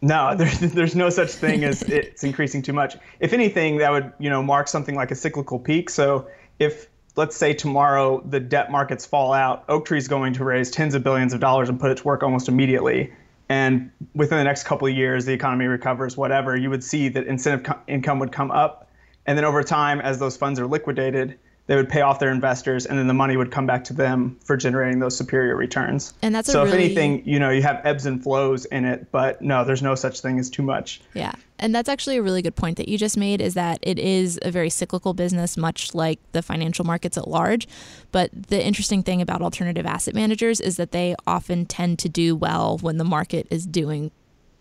No, 0.00 0.32
there's, 0.38 0.60
there's 0.60 0.94
no 0.94 1.10
such 1.10 1.30
thing 1.32 1.64
as 1.64 1.82
it's 1.82 2.22
increasing 2.22 2.62
too 2.62 2.72
much. 2.72 2.94
If 3.18 3.32
anything, 3.32 3.78
that 3.78 3.90
would 3.90 4.12
you 4.20 4.30
know 4.30 4.44
mark 4.44 4.68
something 4.68 4.94
like 4.94 5.10
a 5.10 5.16
cyclical 5.16 5.58
peak. 5.58 5.90
So 5.90 6.28
if 6.60 6.86
let's 7.16 7.36
say 7.36 7.54
tomorrow 7.54 8.22
the 8.28 8.40
debt 8.40 8.70
markets 8.70 9.06
fall 9.06 9.32
out, 9.32 9.64
Oaktree 9.68 9.98
is 9.98 10.08
going 10.08 10.32
to 10.34 10.44
raise 10.44 10.70
tens 10.70 10.94
of 10.94 11.04
billions 11.04 11.32
of 11.32 11.40
dollars 11.40 11.68
and 11.68 11.78
put 11.78 11.90
it 11.90 11.98
to 11.98 12.04
work 12.04 12.22
almost 12.22 12.48
immediately. 12.48 13.12
And 13.48 13.90
within 14.14 14.38
the 14.38 14.44
next 14.44 14.64
couple 14.64 14.88
of 14.88 14.94
years, 14.94 15.24
the 15.24 15.32
economy 15.32 15.66
recovers, 15.66 16.16
whatever, 16.16 16.56
you 16.56 16.70
would 16.70 16.82
see 16.82 17.08
that 17.10 17.26
incentive 17.26 17.64
co- 17.64 17.80
income 17.86 18.18
would 18.18 18.32
come 18.32 18.50
up. 18.50 18.90
And 19.26 19.38
then 19.38 19.44
over 19.44 19.62
time, 19.62 20.00
as 20.00 20.18
those 20.18 20.36
funds 20.36 20.58
are 20.58 20.66
liquidated, 20.66 21.38
they 21.66 21.76
would 21.76 21.88
pay 21.88 22.02
off 22.02 22.18
their 22.18 22.30
investors, 22.30 22.84
and 22.84 22.98
then 22.98 23.06
the 23.06 23.14
money 23.14 23.36
would 23.36 23.50
come 23.50 23.66
back 23.66 23.84
to 23.84 23.94
them 23.94 24.38
for 24.44 24.56
generating 24.56 24.98
those 24.98 25.16
superior 25.16 25.56
returns. 25.56 26.12
And 26.20 26.34
that's 26.34 26.48
a 26.48 26.52
so, 26.52 26.64
really- 26.64 26.76
if 26.76 26.84
anything, 26.84 27.22
you 27.26 27.38
know, 27.38 27.50
you 27.50 27.62
have 27.62 27.80
ebbs 27.84 28.04
and 28.04 28.22
flows 28.22 28.66
in 28.66 28.84
it, 28.84 29.10
but 29.10 29.40
no, 29.40 29.64
there's 29.64 29.82
no 29.82 29.94
such 29.94 30.20
thing 30.20 30.38
as 30.38 30.50
too 30.50 30.62
much. 30.62 31.00
Yeah. 31.14 31.32
And 31.58 31.74
that's 31.74 31.88
actually 31.88 32.18
a 32.18 32.22
really 32.22 32.42
good 32.42 32.56
point 32.56 32.76
that 32.76 32.88
you 32.88 32.98
just 32.98 33.16
made 33.16 33.40
is 33.40 33.54
that 33.54 33.78
it 33.80 33.98
is 33.98 34.38
a 34.42 34.50
very 34.50 34.68
cyclical 34.68 35.14
business, 35.14 35.56
much 35.56 35.94
like 35.94 36.18
the 36.32 36.42
financial 36.42 36.84
markets 36.84 37.16
at 37.16 37.28
large. 37.28 37.66
But 38.12 38.30
the 38.48 38.62
interesting 38.62 39.02
thing 39.02 39.22
about 39.22 39.40
alternative 39.40 39.86
asset 39.86 40.14
managers 40.14 40.60
is 40.60 40.76
that 40.76 40.92
they 40.92 41.14
often 41.26 41.64
tend 41.64 41.98
to 42.00 42.08
do 42.08 42.36
well 42.36 42.76
when 42.78 42.98
the 42.98 43.04
market 43.04 43.46
is 43.50 43.64
doing 43.64 44.10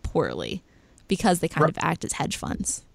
poorly 0.04 0.64
because 1.10 1.40
they 1.40 1.48
kind 1.50 1.68
of 1.68 1.78
act 1.80 2.06
as 2.06 2.14
hedge 2.14 2.38
funds. 2.38 2.86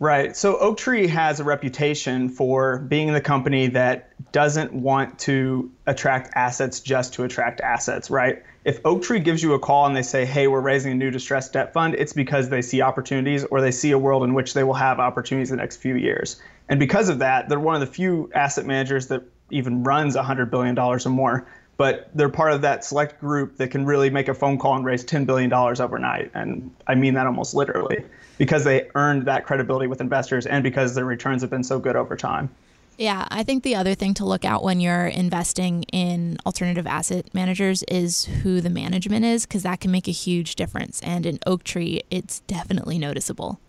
Right. 0.00 0.36
So 0.36 0.56
Oaktree 0.58 1.08
has 1.08 1.40
a 1.40 1.44
reputation 1.44 2.28
for 2.28 2.78
being 2.78 3.12
the 3.12 3.20
company 3.20 3.66
that 3.68 4.12
doesn't 4.30 4.72
want 4.72 5.18
to 5.20 5.72
attract 5.88 6.30
assets 6.36 6.78
just 6.78 7.14
to 7.14 7.24
attract 7.24 7.60
assets, 7.60 8.08
right? 8.08 8.44
If 8.64 8.78
Oaktree 8.84 9.18
gives 9.18 9.42
you 9.42 9.54
a 9.54 9.58
call 9.58 9.86
and 9.86 9.96
they 9.96 10.02
say, 10.02 10.24
hey, 10.24 10.46
we're 10.46 10.60
raising 10.60 10.92
a 10.92 10.94
new 10.94 11.10
distressed 11.10 11.52
debt 11.52 11.72
fund, 11.72 11.96
it's 11.96 12.12
because 12.12 12.48
they 12.48 12.62
see 12.62 12.80
opportunities 12.80 13.42
or 13.44 13.60
they 13.60 13.72
see 13.72 13.90
a 13.90 13.98
world 13.98 14.22
in 14.22 14.34
which 14.34 14.54
they 14.54 14.62
will 14.62 14.74
have 14.74 15.00
opportunities 15.00 15.50
in 15.50 15.56
the 15.56 15.62
next 15.62 15.78
few 15.78 15.96
years. 15.96 16.40
And 16.68 16.78
because 16.78 17.08
of 17.08 17.18
that, 17.18 17.48
they're 17.48 17.58
one 17.58 17.74
of 17.74 17.80
the 17.80 17.92
few 17.92 18.30
asset 18.36 18.66
managers 18.66 19.08
that 19.08 19.24
even 19.50 19.82
runs 19.82 20.14
$100 20.14 20.48
billion 20.48 20.78
or 20.78 20.98
more. 21.08 21.48
But 21.76 22.10
they're 22.14 22.28
part 22.28 22.52
of 22.52 22.62
that 22.62 22.84
select 22.84 23.20
group 23.20 23.56
that 23.56 23.68
can 23.68 23.84
really 23.84 24.10
make 24.10 24.28
a 24.28 24.34
phone 24.34 24.58
call 24.58 24.76
and 24.76 24.84
raise 24.84 25.04
$10 25.04 25.26
billion 25.26 25.52
overnight. 25.52 26.30
And 26.34 26.72
I 26.86 26.94
mean 26.94 27.14
that 27.14 27.26
almost 27.26 27.54
literally 27.54 28.04
because 28.38 28.64
they 28.64 28.88
earned 28.94 29.26
that 29.26 29.44
credibility 29.44 29.86
with 29.86 30.00
investors 30.00 30.46
and 30.46 30.62
because 30.62 30.94
their 30.94 31.04
returns 31.04 31.42
have 31.42 31.50
been 31.50 31.64
so 31.64 31.78
good 31.78 31.96
over 31.96 32.16
time. 32.16 32.48
Yeah, 32.96 33.28
I 33.30 33.44
think 33.44 33.62
the 33.62 33.76
other 33.76 33.94
thing 33.94 34.14
to 34.14 34.24
look 34.24 34.44
out 34.44 34.64
when 34.64 34.80
you're 34.80 35.06
investing 35.06 35.84
in 35.84 36.36
alternative 36.44 36.84
asset 36.84 37.32
managers 37.32 37.84
is 37.84 38.24
who 38.24 38.60
the 38.60 38.70
management 38.70 39.24
is, 39.24 39.46
because 39.46 39.62
that 39.62 39.80
can 39.80 39.92
make 39.92 40.08
a 40.08 40.12
huge 40.12 40.56
difference. 40.56 41.00
And 41.02 41.24
in 41.24 41.38
Oaktree, 41.46 42.00
it's 42.10 42.40
definitely 42.40 42.98
noticeable. 42.98 43.60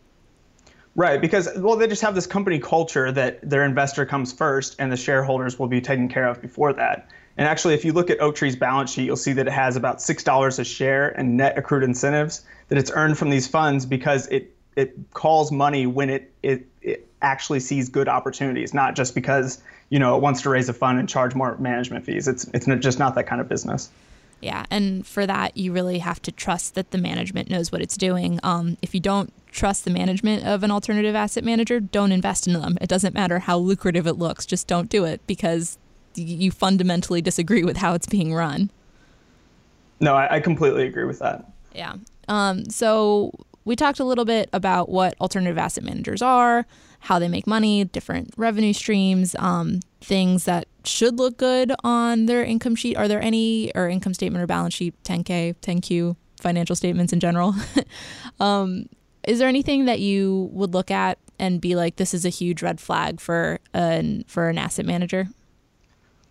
Right, 0.96 1.22
because 1.22 1.48
well, 1.58 1.76
they 1.76 1.88
just 1.88 2.02
have 2.02 2.16
this 2.16 2.26
company 2.26 2.58
culture 2.58 3.12
that 3.12 3.48
their 3.48 3.64
investor 3.64 4.04
comes 4.04 4.34
first, 4.34 4.76
and 4.80 4.92
the 4.92 4.98
shareholders 4.98 5.60
will 5.60 5.68
be 5.68 5.80
taken 5.80 6.10
care 6.10 6.28
of 6.28 6.42
before 6.42 6.74
that. 6.74 7.08
And 7.38 7.48
actually, 7.48 7.76
if 7.76 7.86
you 7.86 7.94
look 7.94 8.10
at 8.10 8.20
Oaktree's 8.20 8.56
balance 8.56 8.92
sheet, 8.92 9.04
you'll 9.04 9.16
see 9.16 9.34
that 9.34 9.48
it 9.48 9.54
has 9.54 9.76
about 9.76 10.02
six 10.02 10.24
dollars 10.24 10.58
a 10.58 10.66
share 10.66 11.10
in 11.10 11.38
net 11.38 11.56
accrued 11.56 11.84
incentives 11.84 12.42
that 12.70 12.80
it's 12.80 12.92
earned 12.92 13.18
from 13.18 13.30
these 13.30 13.48
funds 13.48 13.86
because 13.86 14.28
it 14.28 14.56
it 14.80 14.96
calls 15.12 15.52
money 15.52 15.86
when 15.86 16.10
it 16.10 16.34
it, 16.42 16.66
it 16.82 17.08
actually 17.22 17.60
sees 17.60 17.90
good 17.90 18.08
opportunities, 18.08 18.74
not 18.74 18.96
just 18.96 19.14
because 19.14 19.62
you 19.90 20.00
know 20.00 20.16
it 20.16 20.22
wants 20.22 20.42
to 20.44 20.50
raise 20.50 20.70
a 20.70 20.74
fund 20.74 21.00
and 21.00 21.10
charge 21.10 21.36
more 21.36 21.58
management 21.58 22.06
fees. 22.06 22.28
It's 22.28 22.46
it's 22.54 22.66
just 22.66 22.98
not 22.98 23.16
that 23.16 23.28
kind 23.28 23.42
of 23.42 23.50
business. 23.50 23.90
Yeah, 24.42 24.66
and 24.72 25.06
for 25.06 25.28
that 25.28 25.58
you 25.58 25.74
really 25.74 26.00
have 26.00 26.22
to 26.22 26.32
trust 26.32 26.76
that 26.76 26.92
the 26.92 26.98
management 26.98 27.50
knows 27.50 27.74
what 27.74 27.82
it's 27.82 27.98
doing. 27.98 28.40
Um, 28.42 28.78
if 28.82 28.94
you 28.94 29.02
don't 29.02 29.34
trust 29.52 29.84
the 29.84 29.92
management 29.92 30.46
of 30.46 30.64
an 30.64 30.72
alternative 30.72 31.14
asset 31.14 31.44
manager, 31.44 31.82
don't 31.82 32.14
invest 32.14 32.48
in 32.48 32.54
them. 32.54 32.78
It 32.80 32.88
doesn't 32.88 33.14
matter 33.14 33.40
how 33.40 33.58
lucrative 33.58 34.08
it 34.08 34.14
looks, 34.14 34.46
just 34.46 34.66
don't 34.66 34.90
do 34.90 35.04
it 35.04 35.20
because 35.28 35.78
you 36.16 36.52
fundamentally 36.52 37.22
disagree 37.22 37.64
with 37.64 37.78
how 37.78 37.94
it's 37.94 38.08
being 38.08 38.34
run. 38.34 38.72
No, 40.00 40.16
I, 40.16 40.38
I 40.38 40.40
completely 40.40 40.88
agree 40.88 41.04
with 41.04 41.20
that. 41.20 41.46
Yeah. 41.76 41.96
Um, 42.30 42.70
so 42.70 43.34
we 43.66 43.76
talked 43.76 44.00
a 44.00 44.04
little 44.04 44.26
bit 44.26 44.50
about 44.54 44.90
what 44.90 45.16
alternative 45.20 45.58
asset 45.58 45.84
managers 45.84 46.22
are, 46.22 46.66
how 47.00 47.20
they 47.20 47.28
make 47.28 47.48
money, 47.48 47.86
different 47.86 48.34
revenue 48.38 48.74
streams, 48.74 49.36
um, 49.40 49.80
things 50.02 50.46
that 50.46 50.68
should 50.84 51.18
look 51.18 51.38
good 51.38 51.72
on 51.84 52.26
their 52.26 52.44
income 52.44 52.76
sheet. 52.76 52.96
Are 52.96 53.08
there 53.08 53.22
any, 53.22 53.72
or 53.76 53.88
income 53.88 54.14
statement 54.14 54.44
or 54.44 54.48
balance 54.48 54.74
sheet, 54.74 54.96
10K, 55.04 55.56
10Q, 55.62 56.16
financial 56.42 56.76
statements 56.76 57.14
in 57.14 57.20
general? 57.20 57.54
um, 58.40 58.86
is 59.24 59.40
there 59.40 59.48
anything 59.48 59.86
that 59.86 60.00
you 60.00 60.50
would 60.54 60.74
look 60.74 60.92
at 60.92 61.20
and 61.38 61.62
be 61.62 61.76
like, 61.76 61.98
this 61.98 62.14
is 62.14 62.26
a 62.26 62.30
huge 62.30 62.62
red 62.62 62.80
flag 62.80 63.20
for 63.20 63.60
an, 63.74 64.24
for 64.28 64.50
an 64.50 64.58
asset 64.58 64.86
manager? 64.86 65.28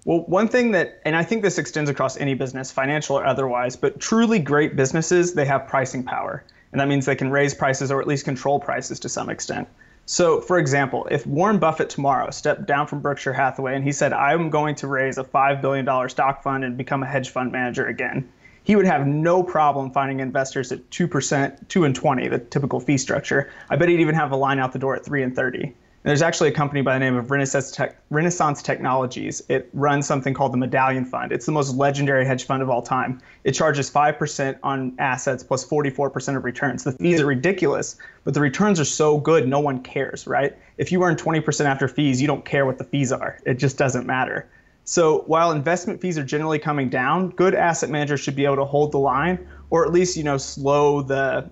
Well, 0.04 0.20
one 0.20 0.48
thing 0.48 0.70
that, 0.70 1.00
and 1.04 1.14
I 1.14 1.22
think 1.22 1.42
this 1.42 1.58
extends 1.58 1.90
across 1.90 2.16
any 2.16 2.34
business, 2.34 2.70
financial 2.70 3.18
or 3.18 3.26
otherwise, 3.26 3.76
but 3.76 4.00
truly 4.00 4.38
great 4.38 4.74
businesses, 4.74 5.34
they 5.34 5.44
have 5.44 5.66
pricing 5.66 6.02
power. 6.02 6.44
And 6.72 6.80
that 6.80 6.88
means 6.88 7.06
they 7.06 7.16
can 7.16 7.30
raise 7.30 7.54
prices 7.54 7.90
or 7.90 8.00
at 8.00 8.06
least 8.06 8.24
control 8.24 8.60
prices 8.60 9.00
to 9.00 9.08
some 9.08 9.30
extent. 9.30 9.68
So, 10.06 10.40
for 10.40 10.58
example, 10.58 11.06
if 11.10 11.26
Warren 11.26 11.58
Buffett 11.58 11.90
tomorrow 11.90 12.30
stepped 12.30 12.66
down 12.66 12.86
from 12.86 13.00
Berkshire 13.00 13.32
Hathaway 13.32 13.74
and 13.74 13.84
he 13.84 13.92
said, 13.92 14.12
I'm 14.12 14.48
going 14.48 14.74
to 14.76 14.86
raise 14.86 15.18
a 15.18 15.24
$5 15.24 15.60
billion 15.60 16.08
stock 16.08 16.42
fund 16.42 16.64
and 16.64 16.78
become 16.78 17.02
a 17.02 17.06
hedge 17.06 17.28
fund 17.28 17.52
manager 17.52 17.86
again, 17.86 18.26
he 18.64 18.74
would 18.74 18.86
have 18.86 19.06
no 19.06 19.42
problem 19.42 19.90
finding 19.90 20.20
investors 20.20 20.72
at 20.72 20.88
2%, 20.90 21.68
2 21.68 21.84
and 21.84 21.94
20, 21.94 22.28
the 22.28 22.38
typical 22.38 22.80
fee 22.80 22.98
structure. 22.98 23.50
I 23.68 23.76
bet 23.76 23.88
he'd 23.88 24.00
even 24.00 24.14
have 24.14 24.32
a 24.32 24.36
line 24.36 24.58
out 24.58 24.72
the 24.72 24.78
door 24.78 24.96
at 24.96 25.04
3 25.04 25.22
and 25.22 25.36
30 25.36 25.74
there's 26.08 26.22
actually 26.22 26.48
a 26.48 26.52
company 26.52 26.80
by 26.80 26.94
the 26.94 27.00
name 27.00 27.16
of 27.16 27.30
Renaissance, 27.30 27.70
Tech, 27.70 28.00
Renaissance 28.08 28.62
Technologies. 28.62 29.42
It 29.50 29.68
runs 29.74 30.06
something 30.06 30.32
called 30.32 30.54
the 30.54 30.56
Medallion 30.56 31.04
Fund. 31.04 31.32
It's 31.32 31.44
the 31.44 31.52
most 31.52 31.76
legendary 31.76 32.24
hedge 32.24 32.44
fund 32.44 32.62
of 32.62 32.70
all 32.70 32.80
time. 32.80 33.20
It 33.44 33.52
charges 33.52 33.90
5% 33.90 34.58
on 34.62 34.94
assets 34.98 35.42
plus 35.42 35.66
44% 35.66 36.36
of 36.36 36.44
returns. 36.44 36.84
The 36.84 36.92
fees 36.92 37.20
are 37.20 37.26
ridiculous, 37.26 37.96
but 38.24 38.32
the 38.32 38.40
returns 38.40 38.80
are 38.80 38.86
so 38.86 39.18
good, 39.18 39.46
no 39.46 39.60
one 39.60 39.82
cares, 39.82 40.26
right? 40.26 40.56
If 40.78 40.90
you 40.90 41.02
earn 41.02 41.16
20% 41.16 41.66
after 41.66 41.88
fees, 41.88 42.22
you 42.22 42.26
don't 42.26 42.44
care 42.44 42.64
what 42.64 42.78
the 42.78 42.84
fees 42.84 43.12
are. 43.12 43.38
It 43.44 43.54
just 43.54 43.76
doesn't 43.76 44.06
matter. 44.06 44.48
So 44.84 45.24
while 45.26 45.52
investment 45.52 46.00
fees 46.00 46.16
are 46.16 46.24
generally 46.24 46.58
coming 46.58 46.88
down, 46.88 47.28
good 47.30 47.54
asset 47.54 47.90
managers 47.90 48.20
should 48.20 48.34
be 48.34 48.46
able 48.46 48.56
to 48.56 48.64
hold 48.64 48.92
the 48.92 48.98
line 48.98 49.46
or 49.68 49.84
at 49.84 49.92
least, 49.92 50.16
you 50.16 50.24
know, 50.24 50.38
slow 50.38 51.02
the 51.02 51.50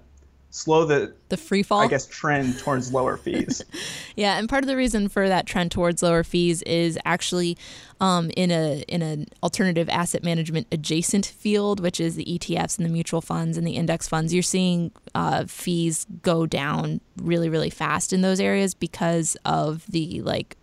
slow 0.57 0.85
the 0.85 1.13
the 1.29 1.37
free 1.37 1.63
fall? 1.63 1.81
I 1.81 1.87
guess 1.87 2.07
trend 2.07 2.59
towards 2.59 2.93
lower 2.93 3.17
fees. 3.17 3.63
Yeah 4.17 4.39
and 4.39 4.49
part 4.49 4.65
of 4.65 4.69
the 4.69 4.77
reason 4.77 5.11
for 5.11 5.29
that 5.29 5.45
trend 5.47 5.71
towards 5.71 6.03
lower 6.03 6.25
fees 6.25 6.63
is 6.63 6.99
actually 7.05 7.59
um, 8.01 8.31
in 8.35 8.51
a 8.51 8.83
in 8.89 9.03
an 9.03 9.27
alternative 9.43 9.91
asset 9.91 10.25
management 10.25 10.67
adjacent 10.73 11.27
field 11.27 11.81
which 11.81 12.01
is 12.01 12.15
the 12.15 12.25
etfs 12.25 12.79
and 12.79 12.87
the 12.87 12.91
mutual 12.91 13.21
funds 13.21 13.59
and 13.59 13.67
the 13.67 13.73
index 13.73 14.09
funds 14.09 14.33
you're 14.33 14.43
seeing 14.43 14.91
uh, 15.15 15.45
fees 15.45 16.07
go 16.23 16.47
down 16.47 17.03
really 17.19 17.51
really 17.51 17.69
fast 17.69 18.15
in 18.15 18.23
those 18.23 18.41
areas 18.41 18.73
because 18.73 19.37
of 19.45 19.85
the 19.87 20.23
like 20.23 20.57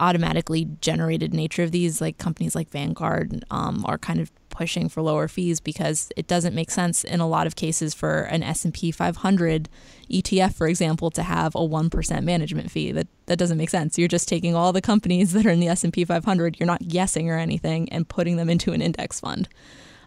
automatically 0.00 0.68
generated 0.80 1.32
nature 1.32 1.62
of 1.62 1.72
these. 1.72 2.00
Like 2.00 2.18
companies 2.18 2.54
like 2.54 2.70
vanguard 2.70 3.44
um, 3.50 3.84
are 3.86 3.98
kind 3.98 4.20
of 4.20 4.30
pushing 4.56 4.88
for 4.88 5.02
lower 5.02 5.28
fees 5.28 5.60
because 5.60 6.10
it 6.16 6.26
doesn't 6.26 6.54
make 6.54 6.70
sense 6.70 7.04
in 7.04 7.20
a 7.20 7.28
lot 7.28 7.46
of 7.46 7.56
cases 7.56 7.92
for 7.92 8.22
an 8.22 8.42
S&P 8.42 8.90
500 8.90 9.68
ETF 10.10 10.54
for 10.54 10.66
example 10.66 11.10
to 11.10 11.22
have 11.22 11.54
a 11.54 11.58
1% 11.58 12.22
management 12.24 12.70
fee. 12.70 12.90
That 12.90 13.06
that 13.26 13.38
doesn't 13.38 13.58
make 13.58 13.70
sense. 13.70 13.98
You're 13.98 14.08
just 14.08 14.28
taking 14.28 14.54
all 14.54 14.72
the 14.72 14.80
companies 14.80 15.32
that 15.34 15.44
are 15.44 15.50
in 15.50 15.60
the 15.60 15.68
S&P 15.68 16.04
500 16.04 16.58
you're 16.58 16.66
not 16.66 16.88
guessing 16.88 17.30
or 17.30 17.38
anything 17.38 17.88
and 17.90 18.08
putting 18.08 18.36
them 18.36 18.48
into 18.48 18.72
an 18.72 18.80
index 18.80 19.20
fund. 19.20 19.48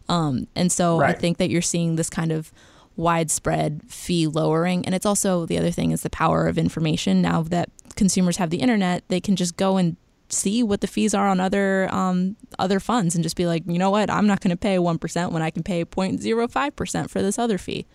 Um, 0.07 0.47
and 0.55 0.71
so 0.71 0.99
right. 0.99 1.15
I 1.15 1.19
think 1.19 1.37
that 1.37 1.51
you're 1.51 1.61
seeing 1.61 1.95
this 1.95 2.09
kind 2.09 2.31
of 2.31 2.51
widespread 2.95 3.81
fee 3.87 4.25
lowering. 4.25 4.83
And 4.85 4.95
it's 4.95 5.05
also 5.05 5.45
the 5.45 5.59
other 5.59 5.71
thing 5.71 5.91
is 5.91 6.01
the 6.01 6.09
power 6.09 6.47
of 6.47 6.57
information. 6.57 7.21
Now 7.21 7.43
that 7.43 7.69
consumers 7.95 8.37
have 8.37 8.49
the 8.49 8.57
internet 8.57 9.03
they 9.09 9.19
can 9.19 9.35
just 9.35 9.57
go 9.57 9.77
and 9.77 9.97
see 10.31 10.63
what 10.63 10.81
the 10.81 10.87
fees 10.87 11.13
are 11.13 11.27
on 11.27 11.39
other 11.39 11.93
um, 11.93 12.35
other 12.57 12.79
funds 12.79 13.15
and 13.15 13.23
just 13.23 13.35
be 13.35 13.45
like, 13.45 13.63
you 13.67 13.79
know 13.79 13.89
what, 13.89 14.09
I'm 14.09 14.27
not 14.27 14.41
going 14.41 14.51
to 14.51 14.57
pay 14.57 14.77
1% 14.77 15.31
when 15.31 15.41
I 15.41 15.49
can 15.49 15.63
pay 15.63 15.85
0.05% 15.85 17.09
for 17.09 17.21
this 17.21 17.39
other 17.39 17.57
fee. 17.57 17.85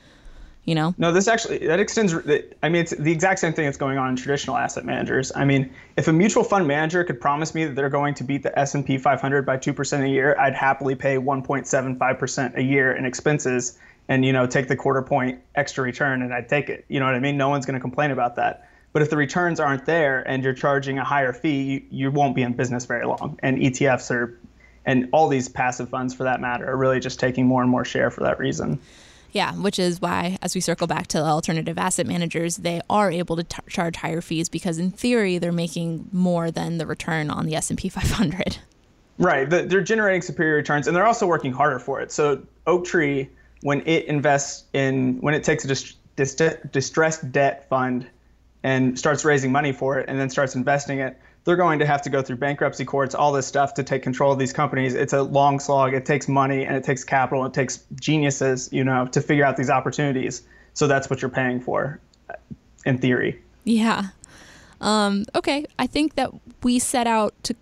You 0.65 0.75
know? 0.75 0.95
No, 0.97 1.13
this 1.13 1.29
actually 1.29 1.59
that 1.67 1.79
extends. 1.79 2.15
I 2.63 2.71
mean, 2.71 2.81
it's 2.81 2.97
the 2.97 3.13
exact 3.13 3.39
same 3.39 3.53
thing 3.53 3.67
that's 3.67 3.77
going 3.77 3.99
on 3.99 4.09
in 4.09 4.17
traditional 4.17 4.57
asset 4.57 4.87
managers. 4.87 5.31
I 5.37 5.45
mean, 5.45 5.71
if 5.99 6.09
a 6.09 6.13
mutual 6.13 6.43
fund 6.43 6.67
manager 6.67 7.05
could 7.05 7.21
promise 7.21 7.55
me 7.55 7.67
that 7.67 7.75
they're 7.75 7.91
going 7.91 8.15
to 8.15 8.25
beat 8.25 8.43
the 8.43 8.59
S&P 8.59 8.97
500 8.97 9.45
by 9.45 9.59
two 9.59 9.75
percent 9.75 10.05
a 10.05 10.09
year, 10.09 10.35
I'd 10.39 10.55
happily 10.55 10.95
pay 10.95 11.17
1.75 11.17 12.19
percent 12.19 12.57
a 12.57 12.63
year 12.63 12.93
in 12.93 13.05
expenses, 13.05 13.79
and 14.09 14.25
you 14.25 14.33
know, 14.33 14.47
take 14.47 14.69
the 14.69 14.77
quarter 14.77 15.03
point 15.03 15.39
extra 15.55 15.85
return, 15.85 16.23
and 16.23 16.33
I'd 16.33 16.49
take 16.49 16.71
it. 16.71 16.87
You 16.89 16.99
know 16.99 17.05
what 17.05 17.15
I 17.15 17.21
mean? 17.21 17.37
No 17.37 17.51
one's 17.51 17.67
going 17.67 17.75
to 17.75 17.81
complain 17.81 18.11
about 18.11 18.37
that. 18.37 18.67
But 18.95 19.03
if 19.03 19.11
the 19.11 19.17
returns 19.17 19.59
aren't 19.59 19.87
there 19.87 20.27
and 20.27 20.43
you're 20.45 20.55
charging 20.55 20.99
a 20.99 21.05
higher 21.05 21.33
fee, 21.33 21.63
you, 21.63 21.83
you 21.91 22.11
won't 22.13 22.37
be 22.37 22.43
in 22.43 22.53
business 22.53 22.87
very 22.87 23.05
long. 23.05 23.39
And 23.43 23.59
ETFs 23.59 24.09
are, 24.13 24.39
and 24.87 25.09
all 25.13 25.27
these 25.27 25.49
passive 25.49 25.89
funds 25.89 26.15
for 26.15 26.23
that 26.23 26.41
matter, 26.41 26.71
are 26.71 26.77
really 26.77 27.01
just 27.01 27.19
taking 27.19 27.45
more 27.45 27.61
and 27.61 27.69
more 27.69 27.85
share 27.85 28.13
for 28.13 28.21
that 28.23 28.39
reason. 28.39 28.79
Yeah, 29.33 29.53
which 29.55 29.81
is 29.81 30.01
why, 30.01 30.39
as 30.43 30.55
we 30.55 30.61
circle 30.61 30.87
back 30.87 31.09
to 31.09 31.19
alternative 31.19 31.77
asset 31.77 32.07
managers, 32.07 32.59
they 32.59 32.81
are 32.89 33.11
able 33.11 33.35
to 33.35 33.43
t- 33.43 33.59
charge 33.69 33.97
higher 33.97 34.21
fees 34.21 34.49
because, 34.49 34.79
in 34.79 34.93
theory, 34.93 35.39
they're 35.39 35.51
making 35.51 36.09
more 36.13 36.53
than 36.53 36.79
the 36.79 36.87
return 36.87 37.31
on 37.31 37.47
the 37.47 37.57
S 37.57 37.71
and 37.71 37.79
P 37.79 37.89
500. 37.89 38.59
Right, 39.19 39.51
they're 39.51 39.81
generating 39.81 40.23
superior 40.23 40.55
returns, 40.55 40.87
and 40.87 40.97
they're 40.97 41.07
also 41.07 41.27
working 41.27 41.53
harder 41.53 41.81
for 41.81 42.01
it. 42.01 42.13
So 42.13 42.45
Oaktree, 42.69 43.29
when 43.63 43.81
it 43.87 44.05
invests 44.05 44.65
in, 44.73 45.21
when 45.21 45.35
it 45.35 45.43
takes 45.43 45.65
a 45.65 45.69
dist- 45.69 45.97
dist- 46.15 46.71
distressed 46.71 47.33
debt 47.33 47.69
fund 47.69 48.07
and 48.65 48.99
starts 48.99 49.25
raising 49.25 49.53
money 49.53 49.71
for 49.73 49.99
it 49.99 50.09
and 50.09 50.19
then 50.19 50.29
starts 50.29 50.57
investing 50.57 50.99
it, 50.99 51.21
they're 51.45 51.55
going 51.55 51.79
to 51.79 51.87
have 51.87 52.01
to 52.03 52.11
go 52.11 52.23
through 52.23 52.37
bankruptcy 52.37 52.87
courts, 52.87 53.15
all 53.15 53.31
this 53.31 53.47
stuff 53.47 53.75
to 53.75 53.83
take 53.83 54.03
control 54.03 54.33
of 54.33 54.39
these 54.39 54.55
companies. 54.55 54.95
It's 54.95 55.13
a 55.13 55.23
long 55.23 55.61
slog. 55.61 55.93
It 55.93 56.07
takes 56.07 56.27
money 56.27 56.65
and 56.65 56.75
it 56.75 56.83
takes 56.83 57.05
capital. 57.05 57.45
And 57.45 57.55
it 57.55 57.55
takes 57.55 57.85
geniuses, 58.01 58.71
you 58.73 58.83
know, 58.83 59.07
to 59.09 59.21
figure 59.21 59.45
out 59.45 59.59
these 59.59 59.69
opportunities. 59.69 60.43
So 60.73 60.87
that's 60.87 61.11
what 61.11 61.21
you're 61.21 61.31
paying 61.31 61.61
for, 61.61 62.01
in 62.87 62.97
theory. 62.99 63.41
Yeah. 63.65 64.09
Um, 64.81 65.27
okay. 65.35 65.67
I 65.79 65.87
think 65.87 66.15
that 66.15 66.31
we 66.63 66.79
set 66.79 67.07
out 67.07 67.35
to 67.45 67.55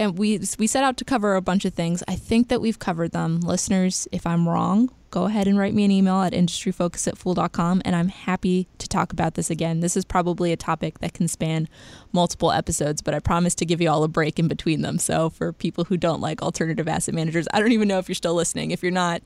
and 0.00 0.18
we 0.18 0.40
we 0.58 0.66
set 0.66 0.82
out 0.82 0.96
to 0.96 1.04
cover 1.04 1.36
a 1.36 1.42
bunch 1.42 1.66
of 1.66 1.74
things. 1.74 2.02
I 2.08 2.16
think 2.16 2.48
that 2.48 2.62
we've 2.62 2.78
covered 2.78 3.12
them. 3.12 3.40
Listeners, 3.40 4.08
if 4.10 4.26
I'm 4.26 4.48
wrong, 4.48 4.90
go 5.10 5.24
ahead 5.24 5.46
and 5.46 5.58
write 5.58 5.74
me 5.74 5.84
an 5.84 5.90
email 5.90 6.22
at 6.22 6.32
industryfocus 6.32 7.06
at 7.06 7.18
fool.com 7.18 7.82
and 7.84 7.94
I'm 7.94 8.08
happy 8.08 8.66
to 8.78 8.88
talk 8.88 9.12
about 9.12 9.34
this 9.34 9.50
again. 9.50 9.80
This 9.80 9.98
is 9.98 10.06
probably 10.06 10.52
a 10.52 10.56
topic 10.56 11.00
that 11.00 11.12
can 11.12 11.28
span 11.28 11.68
multiple 12.12 12.50
episodes, 12.50 13.02
but 13.02 13.12
I 13.12 13.18
promise 13.18 13.54
to 13.56 13.66
give 13.66 13.82
you 13.82 13.90
all 13.90 14.02
a 14.02 14.08
break 14.08 14.38
in 14.38 14.48
between 14.48 14.80
them. 14.80 14.98
So 14.98 15.28
for 15.28 15.52
people 15.52 15.84
who 15.84 15.98
don't 15.98 16.22
like 16.22 16.40
alternative 16.40 16.88
asset 16.88 17.14
managers, 17.14 17.46
I 17.52 17.60
don't 17.60 17.72
even 17.72 17.86
know 17.86 17.98
if 17.98 18.08
you're 18.08 18.14
still 18.14 18.34
listening. 18.34 18.70
If 18.70 18.82
you're 18.82 18.92
not, 18.92 19.20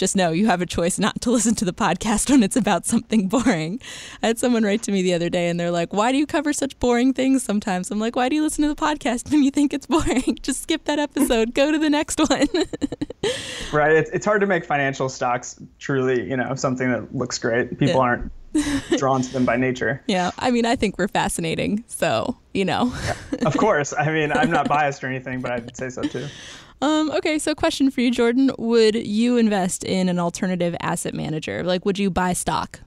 just 0.00 0.16
know 0.16 0.30
you 0.30 0.46
have 0.46 0.62
a 0.62 0.66
choice 0.66 0.98
not 0.98 1.20
to 1.20 1.30
listen 1.36 1.54
to 1.54 1.64
the 1.66 1.74
podcast 1.74 2.30
when 2.30 2.42
it's 2.42 2.56
about 2.56 2.86
something 2.86 3.28
boring. 3.28 3.78
I 4.22 4.28
had 4.28 4.38
someone 4.38 4.64
write 4.64 4.82
to 4.84 4.92
me 4.92 5.02
the 5.02 5.12
other 5.12 5.28
day 5.28 5.48
and 5.48 5.60
they're 5.60 5.70
like, 5.70 5.92
Why 5.92 6.10
do 6.10 6.16
you 6.16 6.26
cover 6.26 6.54
such 6.54 6.78
boring 6.80 7.12
things 7.12 7.42
sometimes? 7.42 7.90
I'm 7.90 8.00
like, 8.00 8.16
Why 8.16 8.30
do 8.30 8.34
you 8.34 8.42
listen 8.42 8.62
to 8.62 8.68
the 8.68 8.80
podcast 8.80 9.30
when 9.30 9.42
you 9.42 9.50
think 9.50 9.74
it's 9.74 9.86
boring? 9.94 10.38
Just 10.42 10.62
skip 10.62 10.84
that 10.86 10.98
episode, 10.98 11.54
go 11.54 11.70
to 11.70 11.78
the 11.78 11.90
next 11.90 12.18
one. 12.18 12.48
right. 13.72 13.92
It's, 13.92 14.10
it's 14.10 14.24
hard 14.24 14.40
to 14.40 14.46
make 14.46 14.64
financial 14.64 15.10
stocks 15.10 15.60
truly, 15.78 16.28
you 16.28 16.36
know, 16.36 16.54
something 16.54 16.90
that 16.90 17.14
looks 17.14 17.38
great. 17.38 17.78
People 17.78 17.88
yeah. 17.88 17.98
aren't 17.98 18.32
drawn 18.96 19.22
to 19.22 19.32
them 19.32 19.44
by 19.44 19.56
nature. 19.56 20.02
Yeah, 20.06 20.30
I 20.38 20.50
mean, 20.50 20.66
I 20.66 20.76
think 20.76 20.98
we're 20.98 21.08
fascinating. 21.08 21.84
So, 21.86 22.36
you 22.54 22.64
know. 22.64 22.92
of 23.46 23.56
course. 23.56 23.92
I 23.96 24.10
mean, 24.12 24.32
I'm 24.32 24.50
not 24.50 24.68
biased 24.68 25.02
or 25.04 25.06
anything, 25.06 25.40
but 25.40 25.50
I'd 25.50 25.76
say 25.76 25.90
so 25.90 26.02
too. 26.02 26.26
Um, 26.82 27.10
okay, 27.10 27.38
so 27.38 27.54
question 27.54 27.90
for 27.90 28.00
you, 28.00 28.10
Jordan. 28.10 28.50
Would 28.58 28.94
you 28.94 29.36
invest 29.36 29.84
in 29.84 30.08
an 30.08 30.18
alternative 30.18 30.74
asset 30.80 31.14
manager? 31.14 31.62
Like, 31.62 31.84
would 31.84 31.98
you 31.98 32.10
buy 32.10 32.32
stock? 32.32 32.80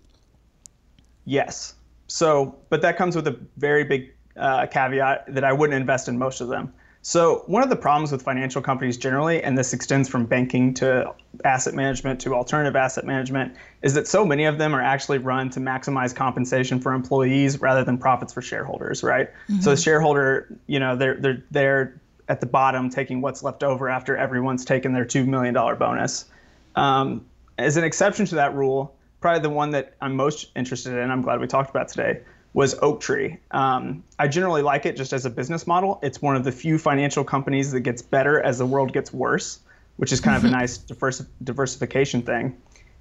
Yes. 1.25 1.75
So, 2.07 2.55
but 2.69 2.81
that 2.81 2.97
comes 2.97 3.15
with 3.15 3.27
a 3.27 3.39
very 3.57 3.83
big 3.83 4.13
uh, 4.35 4.65
caveat 4.67 5.25
that 5.33 5.43
I 5.43 5.53
wouldn't 5.53 5.79
invest 5.79 6.07
in 6.07 6.17
most 6.17 6.41
of 6.41 6.47
them. 6.47 6.73
So, 7.05 7.43
one 7.47 7.63
of 7.63 7.69
the 7.69 7.75
problems 7.75 8.13
with 8.13 8.21
financial 8.21 8.61
companies 8.61 8.95
generally, 8.95 9.43
and 9.43 9.57
this 9.57 9.73
extends 9.73 10.07
from 10.07 10.25
banking 10.25 10.73
to 10.75 11.13
asset 11.43 11.73
management 11.73 12.21
to 12.21 12.33
alternative 12.33 12.77
asset 12.77 13.03
management, 13.03 13.53
is 13.81 13.93
that 13.95 14.07
so 14.07 14.25
many 14.25 14.45
of 14.45 14.57
them 14.57 14.73
are 14.73 14.81
actually 14.81 15.17
run 15.17 15.49
to 15.49 15.59
maximize 15.59 16.15
compensation 16.15 16.79
for 16.79 16.93
employees 16.93 17.59
rather 17.59 17.83
than 17.83 17.97
profits 17.97 18.31
for 18.31 18.41
shareholders, 18.41 19.03
right? 19.03 19.29
Mm-hmm. 19.49 19.59
So, 19.59 19.71
the 19.71 19.77
shareholder, 19.77 20.47
you 20.67 20.79
know, 20.79 20.95
they're 20.95 21.15
they're 21.15 21.43
they're 21.51 22.01
at 22.29 22.39
the 22.39 22.45
bottom 22.45 22.89
taking 22.89 23.19
what's 23.19 23.43
left 23.43 23.63
over 23.63 23.89
after 23.89 24.15
everyone's 24.15 24.63
taken 24.63 24.93
their 24.93 25.05
two 25.05 25.25
million 25.25 25.53
dollar 25.53 25.75
bonus. 25.75 26.23
Um, 26.77 27.25
as 27.57 27.75
an 27.75 27.83
exception 27.83 28.25
to 28.27 28.35
that 28.35 28.55
rule, 28.55 28.95
probably 29.19 29.41
the 29.41 29.49
one 29.49 29.71
that 29.71 29.95
I'm 29.99 30.15
most 30.15 30.51
interested 30.55 30.97
in, 30.97 31.11
I'm 31.11 31.21
glad 31.21 31.41
we 31.41 31.47
talked 31.47 31.69
about 31.69 31.89
today, 31.89 32.21
was 32.53 32.75
Oaktree. 32.81 33.37
Um, 33.51 34.03
I 34.19 34.27
generally 34.27 34.61
like 34.61 34.85
it 34.85 34.95
just 34.95 35.11
as 35.11 35.25
a 35.25 35.29
business 35.29 35.65
model. 35.65 35.99
It's 36.03 36.21
one 36.21 36.35
of 36.35 36.43
the 36.43 36.51
few 36.51 36.77
financial 36.77 37.23
companies 37.23 37.71
that 37.71 37.81
gets 37.81 38.01
better 38.01 38.39
as 38.39 38.59
the 38.59 38.65
world 38.65 38.93
gets 38.93 39.11
worse, 39.11 39.59
which 39.97 40.11
is 40.11 40.19
kind 40.21 40.37
of 40.37 40.43
a 40.43 40.47
mm-hmm. 40.47 40.57
nice 40.57 40.77
diversi- 40.77 41.27
diversification 41.43 42.21
thing. 42.21 42.57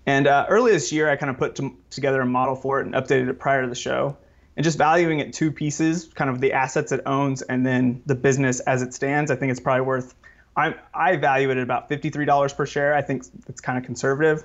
And 0.07 0.27
uh, 0.27 0.47
early 0.49 0.73
this 0.73 0.91
year, 0.91 1.09
I 1.11 1.17
kind 1.17 1.31
of 1.31 1.39
put 1.39 1.55
to- 1.57 1.77
together 1.91 2.21
a 2.23 2.27
model 2.27 2.57
for 2.57 2.81
it 2.81 2.87
and 2.87 2.95
updated 2.95 3.29
it 3.29 3.39
prior 3.39 3.63
to 3.63 3.69
the 3.69 3.75
show. 3.75 4.17
And 4.57 4.65
just 4.65 4.77
valuing 4.77 5.21
it 5.21 5.33
two 5.33 5.51
pieces, 5.51 6.11
kind 6.15 6.29
of 6.29 6.41
the 6.41 6.53
assets 6.53 6.93
it 6.93 7.01
owns 7.07 7.41
and 7.41 7.65
then 7.65 8.03
the 8.05 8.15
business 8.15 8.61
as 8.61 8.83
it 8.83 8.93
stands, 8.93 9.31
I 9.31 9.37
think 9.37 9.51
it's 9.51 9.61
probably 9.61 9.87
worth. 9.87 10.15
I 10.55 10.75
I 10.93 11.17
value 11.17 11.51
it 11.51 11.57
at 11.57 11.63
about 11.63 11.89
fifty-three 11.89 12.27
dollars 12.27 12.53
per 12.53 12.67
share. 12.67 12.95
I 12.95 13.01
think 13.01 13.25
it's 13.49 13.63
kind 13.63 13.79
of 13.79 13.85
conservative, 13.85 14.45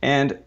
and 0.00 0.38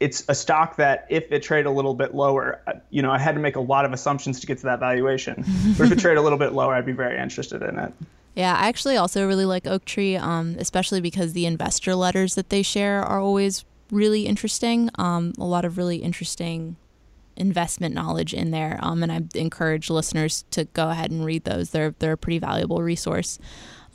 it's 0.00 0.24
a 0.28 0.34
stock 0.34 0.76
that 0.76 1.06
if 1.08 1.30
it 1.32 1.42
traded 1.42 1.66
a 1.66 1.70
little 1.70 1.94
bit 1.94 2.14
lower, 2.14 2.60
uh, 2.66 2.74
you 2.90 3.02
know, 3.02 3.10
I 3.10 3.18
had 3.18 3.34
to 3.34 3.40
make 3.40 3.56
a 3.56 3.60
lot 3.60 3.84
of 3.84 3.92
assumptions 3.92 4.38
to 4.40 4.46
get 4.46 4.58
to 4.58 4.64
that 4.64 4.78
valuation. 4.78 5.44
but 5.76 5.86
if 5.86 5.92
it 5.92 5.98
traded 5.98 6.18
a 6.18 6.22
little 6.22 6.38
bit 6.38 6.52
lower, 6.52 6.74
I'd 6.74 6.86
be 6.86 6.92
very 6.92 7.18
interested 7.18 7.62
in 7.62 7.78
it. 7.78 7.92
Yeah, 8.34 8.54
I 8.54 8.68
actually 8.68 8.96
also 8.96 9.26
really 9.26 9.44
like 9.44 9.66
Oaktree, 9.66 10.14
um, 10.14 10.54
especially 10.58 11.00
because 11.00 11.32
the 11.32 11.46
investor 11.46 11.96
letters 11.96 12.36
that 12.36 12.50
they 12.50 12.62
share 12.62 13.02
are 13.02 13.18
always 13.18 13.64
really 13.90 14.26
interesting. 14.26 14.90
Um, 14.96 15.32
a 15.38 15.44
lot 15.44 15.64
of 15.64 15.76
really 15.76 15.96
interesting 15.96 16.76
investment 17.36 17.94
knowledge 17.94 18.34
in 18.34 18.52
there, 18.52 18.78
um, 18.80 19.02
and 19.02 19.10
I 19.10 19.22
encourage 19.34 19.90
listeners 19.90 20.44
to 20.52 20.66
go 20.66 20.90
ahead 20.90 21.10
and 21.10 21.24
read 21.24 21.44
those. 21.44 21.70
They're 21.70 21.94
they're 21.98 22.12
a 22.12 22.16
pretty 22.16 22.38
valuable 22.38 22.80
resource. 22.80 23.40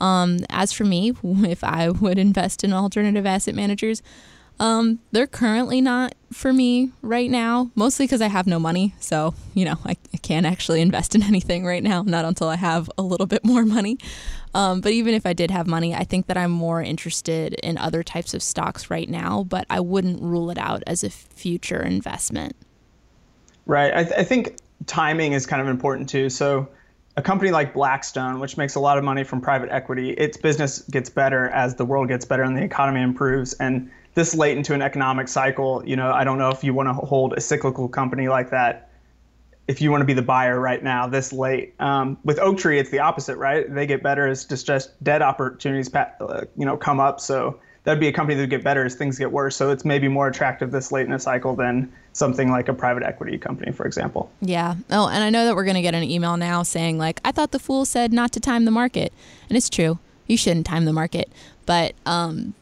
Um, 0.00 0.40
as 0.50 0.72
for 0.72 0.84
me, 0.84 1.12
if 1.24 1.64
I 1.64 1.88
would 1.88 2.18
invest 2.18 2.64
in 2.64 2.74
alternative 2.74 3.24
asset 3.24 3.54
managers, 3.54 4.02
um, 4.60 5.00
they're 5.10 5.26
currently 5.26 5.80
not 5.80 6.14
for 6.32 6.52
me 6.52 6.92
right 7.02 7.30
now, 7.30 7.70
mostly 7.74 8.06
because 8.06 8.20
I 8.20 8.28
have 8.28 8.46
no 8.46 8.58
money. 8.58 8.94
So, 9.00 9.34
you 9.54 9.64
know, 9.64 9.76
I, 9.84 9.96
I, 10.12 10.16
can't 10.18 10.46
actually 10.46 10.80
invest 10.80 11.14
in 11.14 11.22
anything 11.24 11.64
right 11.64 11.82
now, 11.82 12.02
not 12.02 12.24
until 12.24 12.48
I 12.48 12.56
have 12.56 12.90
a 12.96 13.02
little 13.02 13.26
bit 13.26 13.44
more 13.44 13.64
money. 13.64 13.98
Um, 14.54 14.80
but 14.80 14.92
even 14.92 15.14
if 15.14 15.26
I 15.26 15.32
did 15.32 15.50
have 15.50 15.66
money, 15.66 15.94
I 15.94 16.04
think 16.04 16.26
that 16.26 16.36
I'm 16.36 16.52
more 16.52 16.80
interested 16.80 17.54
in 17.54 17.78
other 17.78 18.02
types 18.02 18.34
of 18.34 18.42
stocks 18.42 18.90
right 18.90 19.08
now, 19.08 19.44
but 19.44 19.66
I 19.70 19.80
wouldn't 19.80 20.22
rule 20.22 20.50
it 20.50 20.58
out 20.58 20.82
as 20.86 21.02
a 21.02 21.10
future 21.10 21.82
investment. 21.82 22.54
Right. 23.66 23.92
I, 23.92 24.04
th- 24.04 24.16
I 24.16 24.24
think 24.24 24.56
timing 24.86 25.32
is 25.32 25.46
kind 25.46 25.62
of 25.62 25.68
important 25.68 26.08
too. 26.08 26.30
So, 26.30 26.68
a 27.16 27.22
company 27.22 27.52
like 27.52 27.74
Blackstone, 27.74 28.40
which 28.40 28.56
makes 28.56 28.74
a 28.74 28.80
lot 28.80 28.98
of 28.98 29.04
money 29.04 29.22
from 29.22 29.40
private 29.40 29.70
equity, 29.70 30.10
its 30.10 30.36
business 30.36 30.80
gets 30.90 31.08
better 31.08 31.48
as 31.50 31.76
the 31.76 31.84
world 31.84 32.08
gets 32.08 32.24
better 32.24 32.42
and 32.42 32.56
the 32.56 32.62
economy 32.62 33.02
improves. 33.02 33.52
And 33.54 33.88
this 34.14 34.34
late 34.34 34.56
into 34.56 34.74
an 34.74 34.82
economic 34.82 35.28
cycle, 35.28 35.82
you 35.84 35.96
know, 35.96 36.12
I 36.12 36.24
don't 36.24 36.38
know 36.38 36.50
if 36.50 36.62
you 36.64 36.72
want 36.72 36.88
to 36.88 36.92
hold 36.92 37.34
a 37.34 37.40
cyclical 37.40 37.88
company 37.88 38.28
like 38.28 38.50
that. 38.50 38.90
If 39.66 39.80
you 39.80 39.90
want 39.90 40.02
to 40.02 40.06
be 40.06 40.12
the 40.12 40.22
buyer 40.22 40.60
right 40.60 40.82
now, 40.82 41.06
this 41.06 41.32
late, 41.32 41.74
um, 41.80 42.18
with 42.22 42.38
Oaktree, 42.38 42.78
it's 42.78 42.90
the 42.90 43.00
opposite, 43.00 43.36
right? 43.36 43.72
They 43.72 43.86
get 43.86 44.02
better 44.02 44.26
as 44.26 44.44
just 44.44 45.02
debt 45.02 45.22
opportunities, 45.22 45.92
uh, 45.94 46.44
you 46.56 46.66
know, 46.66 46.76
come 46.76 47.00
up. 47.00 47.18
So 47.18 47.58
that'd 47.84 47.98
be 47.98 48.08
a 48.08 48.12
company 48.12 48.36
that 48.36 48.42
would 48.42 48.50
get 48.50 48.62
better 48.62 48.84
as 48.84 48.94
things 48.94 49.18
get 49.18 49.32
worse. 49.32 49.56
So 49.56 49.70
it's 49.70 49.84
maybe 49.84 50.06
more 50.06 50.28
attractive 50.28 50.70
this 50.70 50.92
late 50.92 51.06
in 51.06 51.12
a 51.12 51.18
cycle 51.18 51.56
than 51.56 51.90
something 52.12 52.50
like 52.50 52.68
a 52.68 52.74
private 52.74 53.02
equity 53.02 53.38
company, 53.38 53.72
for 53.72 53.86
example. 53.86 54.30
Yeah. 54.40 54.76
Oh, 54.90 55.08
and 55.08 55.24
I 55.24 55.30
know 55.30 55.46
that 55.46 55.56
we're 55.56 55.64
going 55.64 55.76
to 55.76 55.82
get 55.82 55.94
an 55.94 56.04
email 56.04 56.36
now 56.36 56.62
saying 56.62 56.98
like, 56.98 57.20
I 57.24 57.32
thought 57.32 57.50
the 57.50 57.58
fool 57.58 57.84
said 57.84 58.12
not 58.12 58.32
to 58.32 58.40
time 58.40 58.66
the 58.66 58.70
market, 58.70 59.12
and 59.48 59.56
it's 59.56 59.70
true. 59.70 59.98
You 60.26 60.36
shouldn't 60.36 60.66
time 60.66 60.84
the 60.84 60.92
market, 60.92 61.30
but 61.66 61.94
um, 62.06 62.54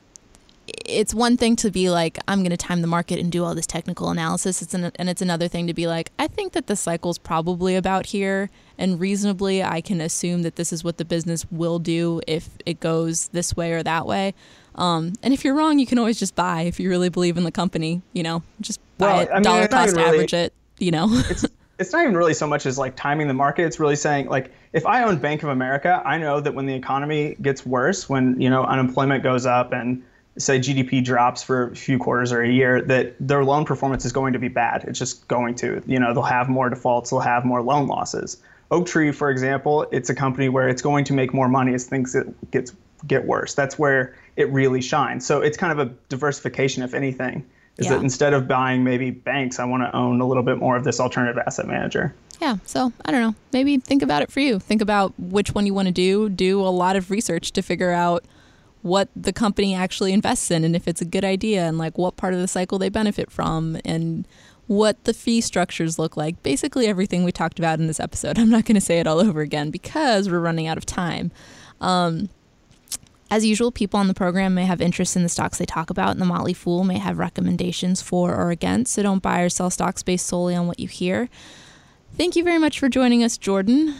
it's 0.86 1.14
one 1.14 1.36
thing 1.36 1.56
to 1.56 1.70
be 1.70 1.90
like, 1.90 2.18
I'm 2.28 2.40
going 2.40 2.50
to 2.50 2.56
time 2.56 2.80
the 2.82 2.86
market 2.86 3.18
and 3.18 3.30
do 3.30 3.44
all 3.44 3.54
this 3.54 3.66
technical 3.66 4.10
analysis. 4.10 4.62
It's 4.62 4.74
an, 4.74 4.92
and 4.96 5.08
it's 5.08 5.22
another 5.22 5.48
thing 5.48 5.66
to 5.66 5.74
be 5.74 5.86
like, 5.86 6.10
I 6.18 6.26
think 6.26 6.52
that 6.52 6.66
the 6.66 6.76
cycle's 6.76 7.18
probably 7.18 7.76
about 7.76 8.06
here, 8.06 8.50
and 8.78 8.98
reasonably, 9.00 9.62
I 9.62 9.80
can 9.80 10.00
assume 10.00 10.42
that 10.42 10.56
this 10.56 10.72
is 10.72 10.82
what 10.82 10.98
the 10.98 11.04
business 11.04 11.46
will 11.50 11.78
do 11.78 12.20
if 12.26 12.50
it 12.66 12.80
goes 12.80 13.28
this 13.28 13.56
way 13.56 13.72
or 13.72 13.82
that 13.82 14.06
way. 14.06 14.34
Um, 14.74 15.12
and 15.22 15.34
if 15.34 15.44
you're 15.44 15.54
wrong, 15.54 15.78
you 15.78 15.86
can 15.86 15.98
always 15.98 16.18
just 16.18 16.34
buy 16.34 16.62
if 16.62 16.80
you 16.80 16.88
really 16.88 17.08
believe 17.08 17.36
in 17.36 17.44
the 17.44 17.52
company. 17.52 18.02
You 18.12 18.22
know, 18.22 18.42
just 18.60 18.80
buy 18.98 19.06
well, 19.06 19.20
it, 19.20 19.28
I 19.30 19.34
mean, 19.34 19.42
dollar 19.42 19.68
cost 19.68 19.96
really, 19.96 20.08
average 20.08 20.34
it. 20.34 20.52
You 20.78 20.90
know, 20.90 21.08
it's 21.30 21.44
it's 21.78 21.92
not 21.92 22.02
even 22.02 22.16
really 22.16 22.34
so 22.34 22.46
much 22.46 22.64
as 22.64 22.78
like 22.78 22.96
timing 22.96 23.28
the 23.28 23.34
market. 23.34 23.64
It's 23.64 23.78
really 23.78 23.96
saying 23.96 24.28
like 24.28 24.52
if 24.72 24.86
I 24.86 25.02
own 25.04 25.18
Bank 25.18 25.42
of 25.42 25.50
America, 25.50 26.02
I 26.04 26.18
know 26.18 26.40
that 26.40 26.54
when 26.54 26.66
the 26.66 26.74
economy 26.74 27.36
gets 27.42 27.66
worse, 27.66 28.08
when 28.08 28.40
you 28.40 28.48
know 28.48 28.64
unemployment 28.64 29.22
goes 29.22 29.46
up 29.46 29.72
and 29.72 30.02
say 30.38 30.58
GDP 30.58 31.04
drops 31.04 31.42
for 31.42 31.70
a 31.70 31.76
few 31.76 31.98
quarters 31.98 32.32
or 32.32 32.42
a 32.42 32.48
year, 32.48 32.80
that 32.82 33.14
their 33.20 33.44
loan 33.44 33.64
performance 33.64 34.04
is 34.04 34.12
going 34.12 34.32
to 34.32 34.38
be 34.38 34.48
bad. 34.48 34.84
It's 34.84 34.98
just 34.98 35.28
going 35.28 35.54
to. 35.56 35.82
You 35.86 35.98
know, 35.98 36.14
they'll 36.14 36.22
have 36.22 36.48
more 36.48 36.68
defaults, 36.68 37.10
they'll 37.10 37.20
have 37.20 37.44
more 37.44 37.62
loan 37.62 37.86
losses. 37.86 38.38
Oaktree, 38.70 39.12
for 39.12 39.30
example, 39.30 39.86
it's 39.92 40.08
a 40.08 40.14
company 40.14 40.48
where 40.48 40.68
it's 40.68 40.80
going 40.80 41.04
to 41.04 41.12
make 41.12 41.34
more 41.34 41.48
money 41.48 41.74
as 41.74 41.84
things 41.84 42.14
get, 42.14 42.50
gets 42.50 42.72
get 43.06 43.26
worse. 43.26 43.54
That's 43.54 43.78
where 43.78 44.16
it 44.36 44.50
really 44.50 44.80
shines. 44.80 45.26
So 45.26 45.40
it's 45.40 45.56
kind 45.56 45.78
of 45.78 45.86
a 45.86 45.92
diversification, 46.08 46.82
if 46.82 46.94
anything. 46.94 47.44
Is 47.78 47.86
yeah. 47.86 47.94
that 47.94 48.02
instead 48.02 48.34
of 48.34 48.46
buying 48.46 48.84
maybe 48.84 49.10
banks, 49.10 49.58
I 49.58 49.64
want 49.64 49.82
to 49.82 49.96
own 49.96 50.20
a 50.20 50.26
little 50.26 50.42
bit 50.42 50.58
more 50.58 50.76
of 50.76 50.84
this 50.84 51.00
alternative 51.00 51.42
asset 51.46 51.66
manager. 51.66 52.14
Yeah. 52.38 52.56
So 52.66 52.92
I 53.04 53.10
don't 53.10 53.22
know. 53.22 53.34
Maybe 53.52 53.78
think 53.78 54.02
about 54.02 54.22
it 54.22 54.30
for 54.30 54.40
you. 54.40 54.58
Think 54.58 54.82
about 54.82 55.14
which 55.18 55.54
one 55.54 55.64
you 55.64 55.72
want 55.72 55.88
to 55.88 55.92
do. 55.92 56.28
Do 56.28 56.60
a 56.60 56.68
lot 56.68 56.96
of 56.96 57.10
research 57.10 57.52
to 57.52 57.62
figure 57.62 57.90
out 57.90 58.24
what 58.82 59.08
the 59.14 59.32
company 59.32 59.74
actually 59.74 60.12
invests 60.12 60.50
in 60.50 60.64
and 60.64 60.74
if 60.74 60.86
it's 60.86 61.00
a 61.00 61.04
good 61.04 61.24
idea 61.24 61.62
and 61.64 61.78
like 61.78 61.96
what 61.96 62.16
part 62.16 62.34
of 62.34 62.40
the 62.40 62.48
cycle 62.48 62.78
they 62.78 62.88
benefit 62.88 63.30
from 63.30 63.78
and 63.84 64.26
what 64.66 65.02
the 65.04 65.14
fee 65.14 65.40
structures 65.40 65.98
look 65.98 66.16
like. 66.16 66.42
Basically, 66.42 66.86
everything 66.86 67.24
we 67.24 67.32
talked 67.32 67.58
about 67.58 67.78
in 67.78 67.86
this 67.86 68.00
episode. 68.00 68.38
I'm 68.38 68.50
not 68.50 68.64
going 68.64 68.74
to 68.74 68.80
say 68.80 69.00
it 69.00 69.06
all 69.06 69.20
over 69.20 69.40
again 69.40 69.70
because 69.70 70.28
we're 70.28 70.40
running 70.40 70.66
out 70.66 70.78
of 70.78 70.86
time. 70.86 71.30
Um, 71.80 72.28
as 73.30 73.46
usual, 73.46 73.72
people 73.72 73.98
on 73.98 74.08
the 74.08 74.14
program 74.14 74.54
may 74.54 74.66
have 74.66 74.80
interest 74.82 75.16
in 75.16 75.22
the 75.22 75.28
stocks 75.28 75.58
they 75.58 75.64
talk 75.64 75.88
about, 75.88 76.10
and 76.10 76.20
the 76.20 76.26
Motley 76.26 76.52
Fool 76.52 76.84
may 76.84 76.98
have 76.98 77.18
recommendations 77.18 78.02
for 78.02 78.34
or 78.34 78.50
against, 78.50 78.92
so 78.92 79.02
don't 79.02 79.22
buy 79.22 79.40
or 79.40 79.48
sell 79.48 79.70
stocks 79.70 80.02
based 80.02 80.26
solely 80.26 80.54
on 80.54 80.66
what 80.66 80.78
you 80.78 80.86
hear. 80.86 81.30
Thank 82.18 82.36
you 82.36 82.44
very 82.44 82.58
much 82.58 82.78
for 82.78 82.90
joining 82.90 83.24
us, 83.24 83.38
Jordan. 83.38 83.94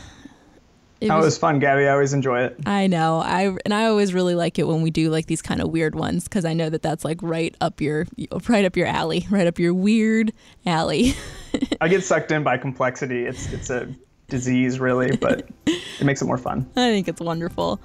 It 1.03 1.09
that 1.09 1.17
was, 1.17 1.25
was, 1.25 1.39
fun, 1.39 1.59
Gabby. 1.59 1.89
I 1.89 1.95
always 1.95 2.13
enjoy 2.13 2.43
it. 2.43 2.57
I 2.65 2.87
know. 2.87 3.19
I 3.19 3.57
and 3.65 3.75
I 3.75 3.87
always 3.87 4.15
really 4.15 4.37
like 4.37 4.57
it 4.61 4.69
when 4.69 4.83
we 4.83 4.91
do 4.93 5.11
like 5.11 5.27
these 5.27 5.43
kind 5.43 5.61
of 5.61 5.71
weird 5.71 5.97
ones 5.97 6.29
because 6.29 6.45
I 6.45 6.53
know 6.53 6.71
that 6.71 6.83
that's 6.83 7.05
like 7.05 7.19
right 7.23 7.57
up 7.61 7.81
your 7.81 8.07
right 8.49 8.65
up 8.65 8.77
your 8.77 8.87
alley, 8.87 9.27
right 9.29 9.49
up 9.49 9.59
your 9.59 9.75
weird 9.75 10.33
alley. 10.65 11.15
I 11.81 11.89
get 11.89 12.05
sucked 12.05 12.31
in 12.31 12.45
by 12.45 12.57
complexity. 12.57 13.25
It's 13.25 13.53
it's 13.53 13.69
a 13.69 13.93
disease, 14.29 14.79
really, 14.79 15.17
but 15.17 15.49
it 15.67 16.05
makes 16.05 16.23
it 16.23 16.27
more 16.27 16.39
fun. 16.39 16.71
I 16.77 16.93
think 16.93 17.09
it's 17.09 17.21
wonderful. 17.21 17.81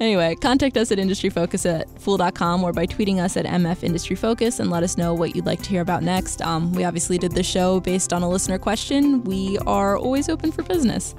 Anyway, 0.00 0.34
contact 0.36 0.78
us 0.78 0.90
at 0.90 0.96
industryfocus 0.96 1.70
at 1.70 2.00
fool.com 2.00 2.64
or 2.64 2.72
by 2.72 2.86
tweeting 2.86 3.18
us 3.18 3.36
at 3.36 3.44
MF 3.44 3.82
Industry 3.84 4.16
Focus 4.16 4.60
and 4.60 4.70
let 4.70 4.82
us 4.82 4.96
know 4.96 5.12
what 5.12 5.36
you'd 5.36 5.44
like 5.44 5.62
to 5.62 5.68
hear 5.68 5.82
about 5.82 6.02
next. 6.02 6.40
Um, 6.40 6.72
we 6.72 6.84
obviously 6.84 7.18
did 7.18 7.32
the 7.32 7.42
show 7.42 7.80
based 7.80 8.14
on 8.14 8.22
a 8.22 8.28
listener 8.30 8.58
question. 8.58 9.22
We 9.24 9.58
are 9.66 9.98
always 9.98 10.30
open 10.30 10.50
for 10.50 10.62
business 10.62 11.14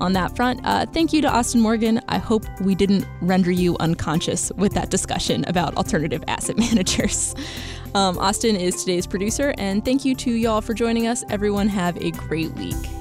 on 0.00 0.12
that 0.14 0.34
front. 0.36 0.60
Uh, 0.64 0.86
thank 0.86 1.12
you 1.12 1.22
to 1.22 1.28
Austin 1.28 1.60
Morgan. 1.60 2.00
I 2.08 2.18
hope 2.18 2.44
we 2.60 2.74
didn't 2.74 3.06
render 3.20 3.50
you 3.50 3.76
unconscious 3.78 4.52
with 4.56 4.74
that 4.74 4.90
discussion 4.90 5.44
about 5.46 5.76
alternative 5.76 6.22
asset 6.28 6.56
managers. 6.56 7.34
Um, 7.94 8.18
Austin 8.18 8.56
is 8.56 8.76
today's 8.76 9.06
producer, 9.06 9.54
and 9.58 9.84
thank 9.84 10.04
you 10.04 10.14
to 10.16 10.30
y'all 10.30 10.60
for 10.60 10.74
joining 10.74 11.06
us. 11.06 11.24
Everyone, 11.30 11.68
have 11.68 11.96
a 12.02 12.10
great 12.12 12.52
week. 12.52 12.97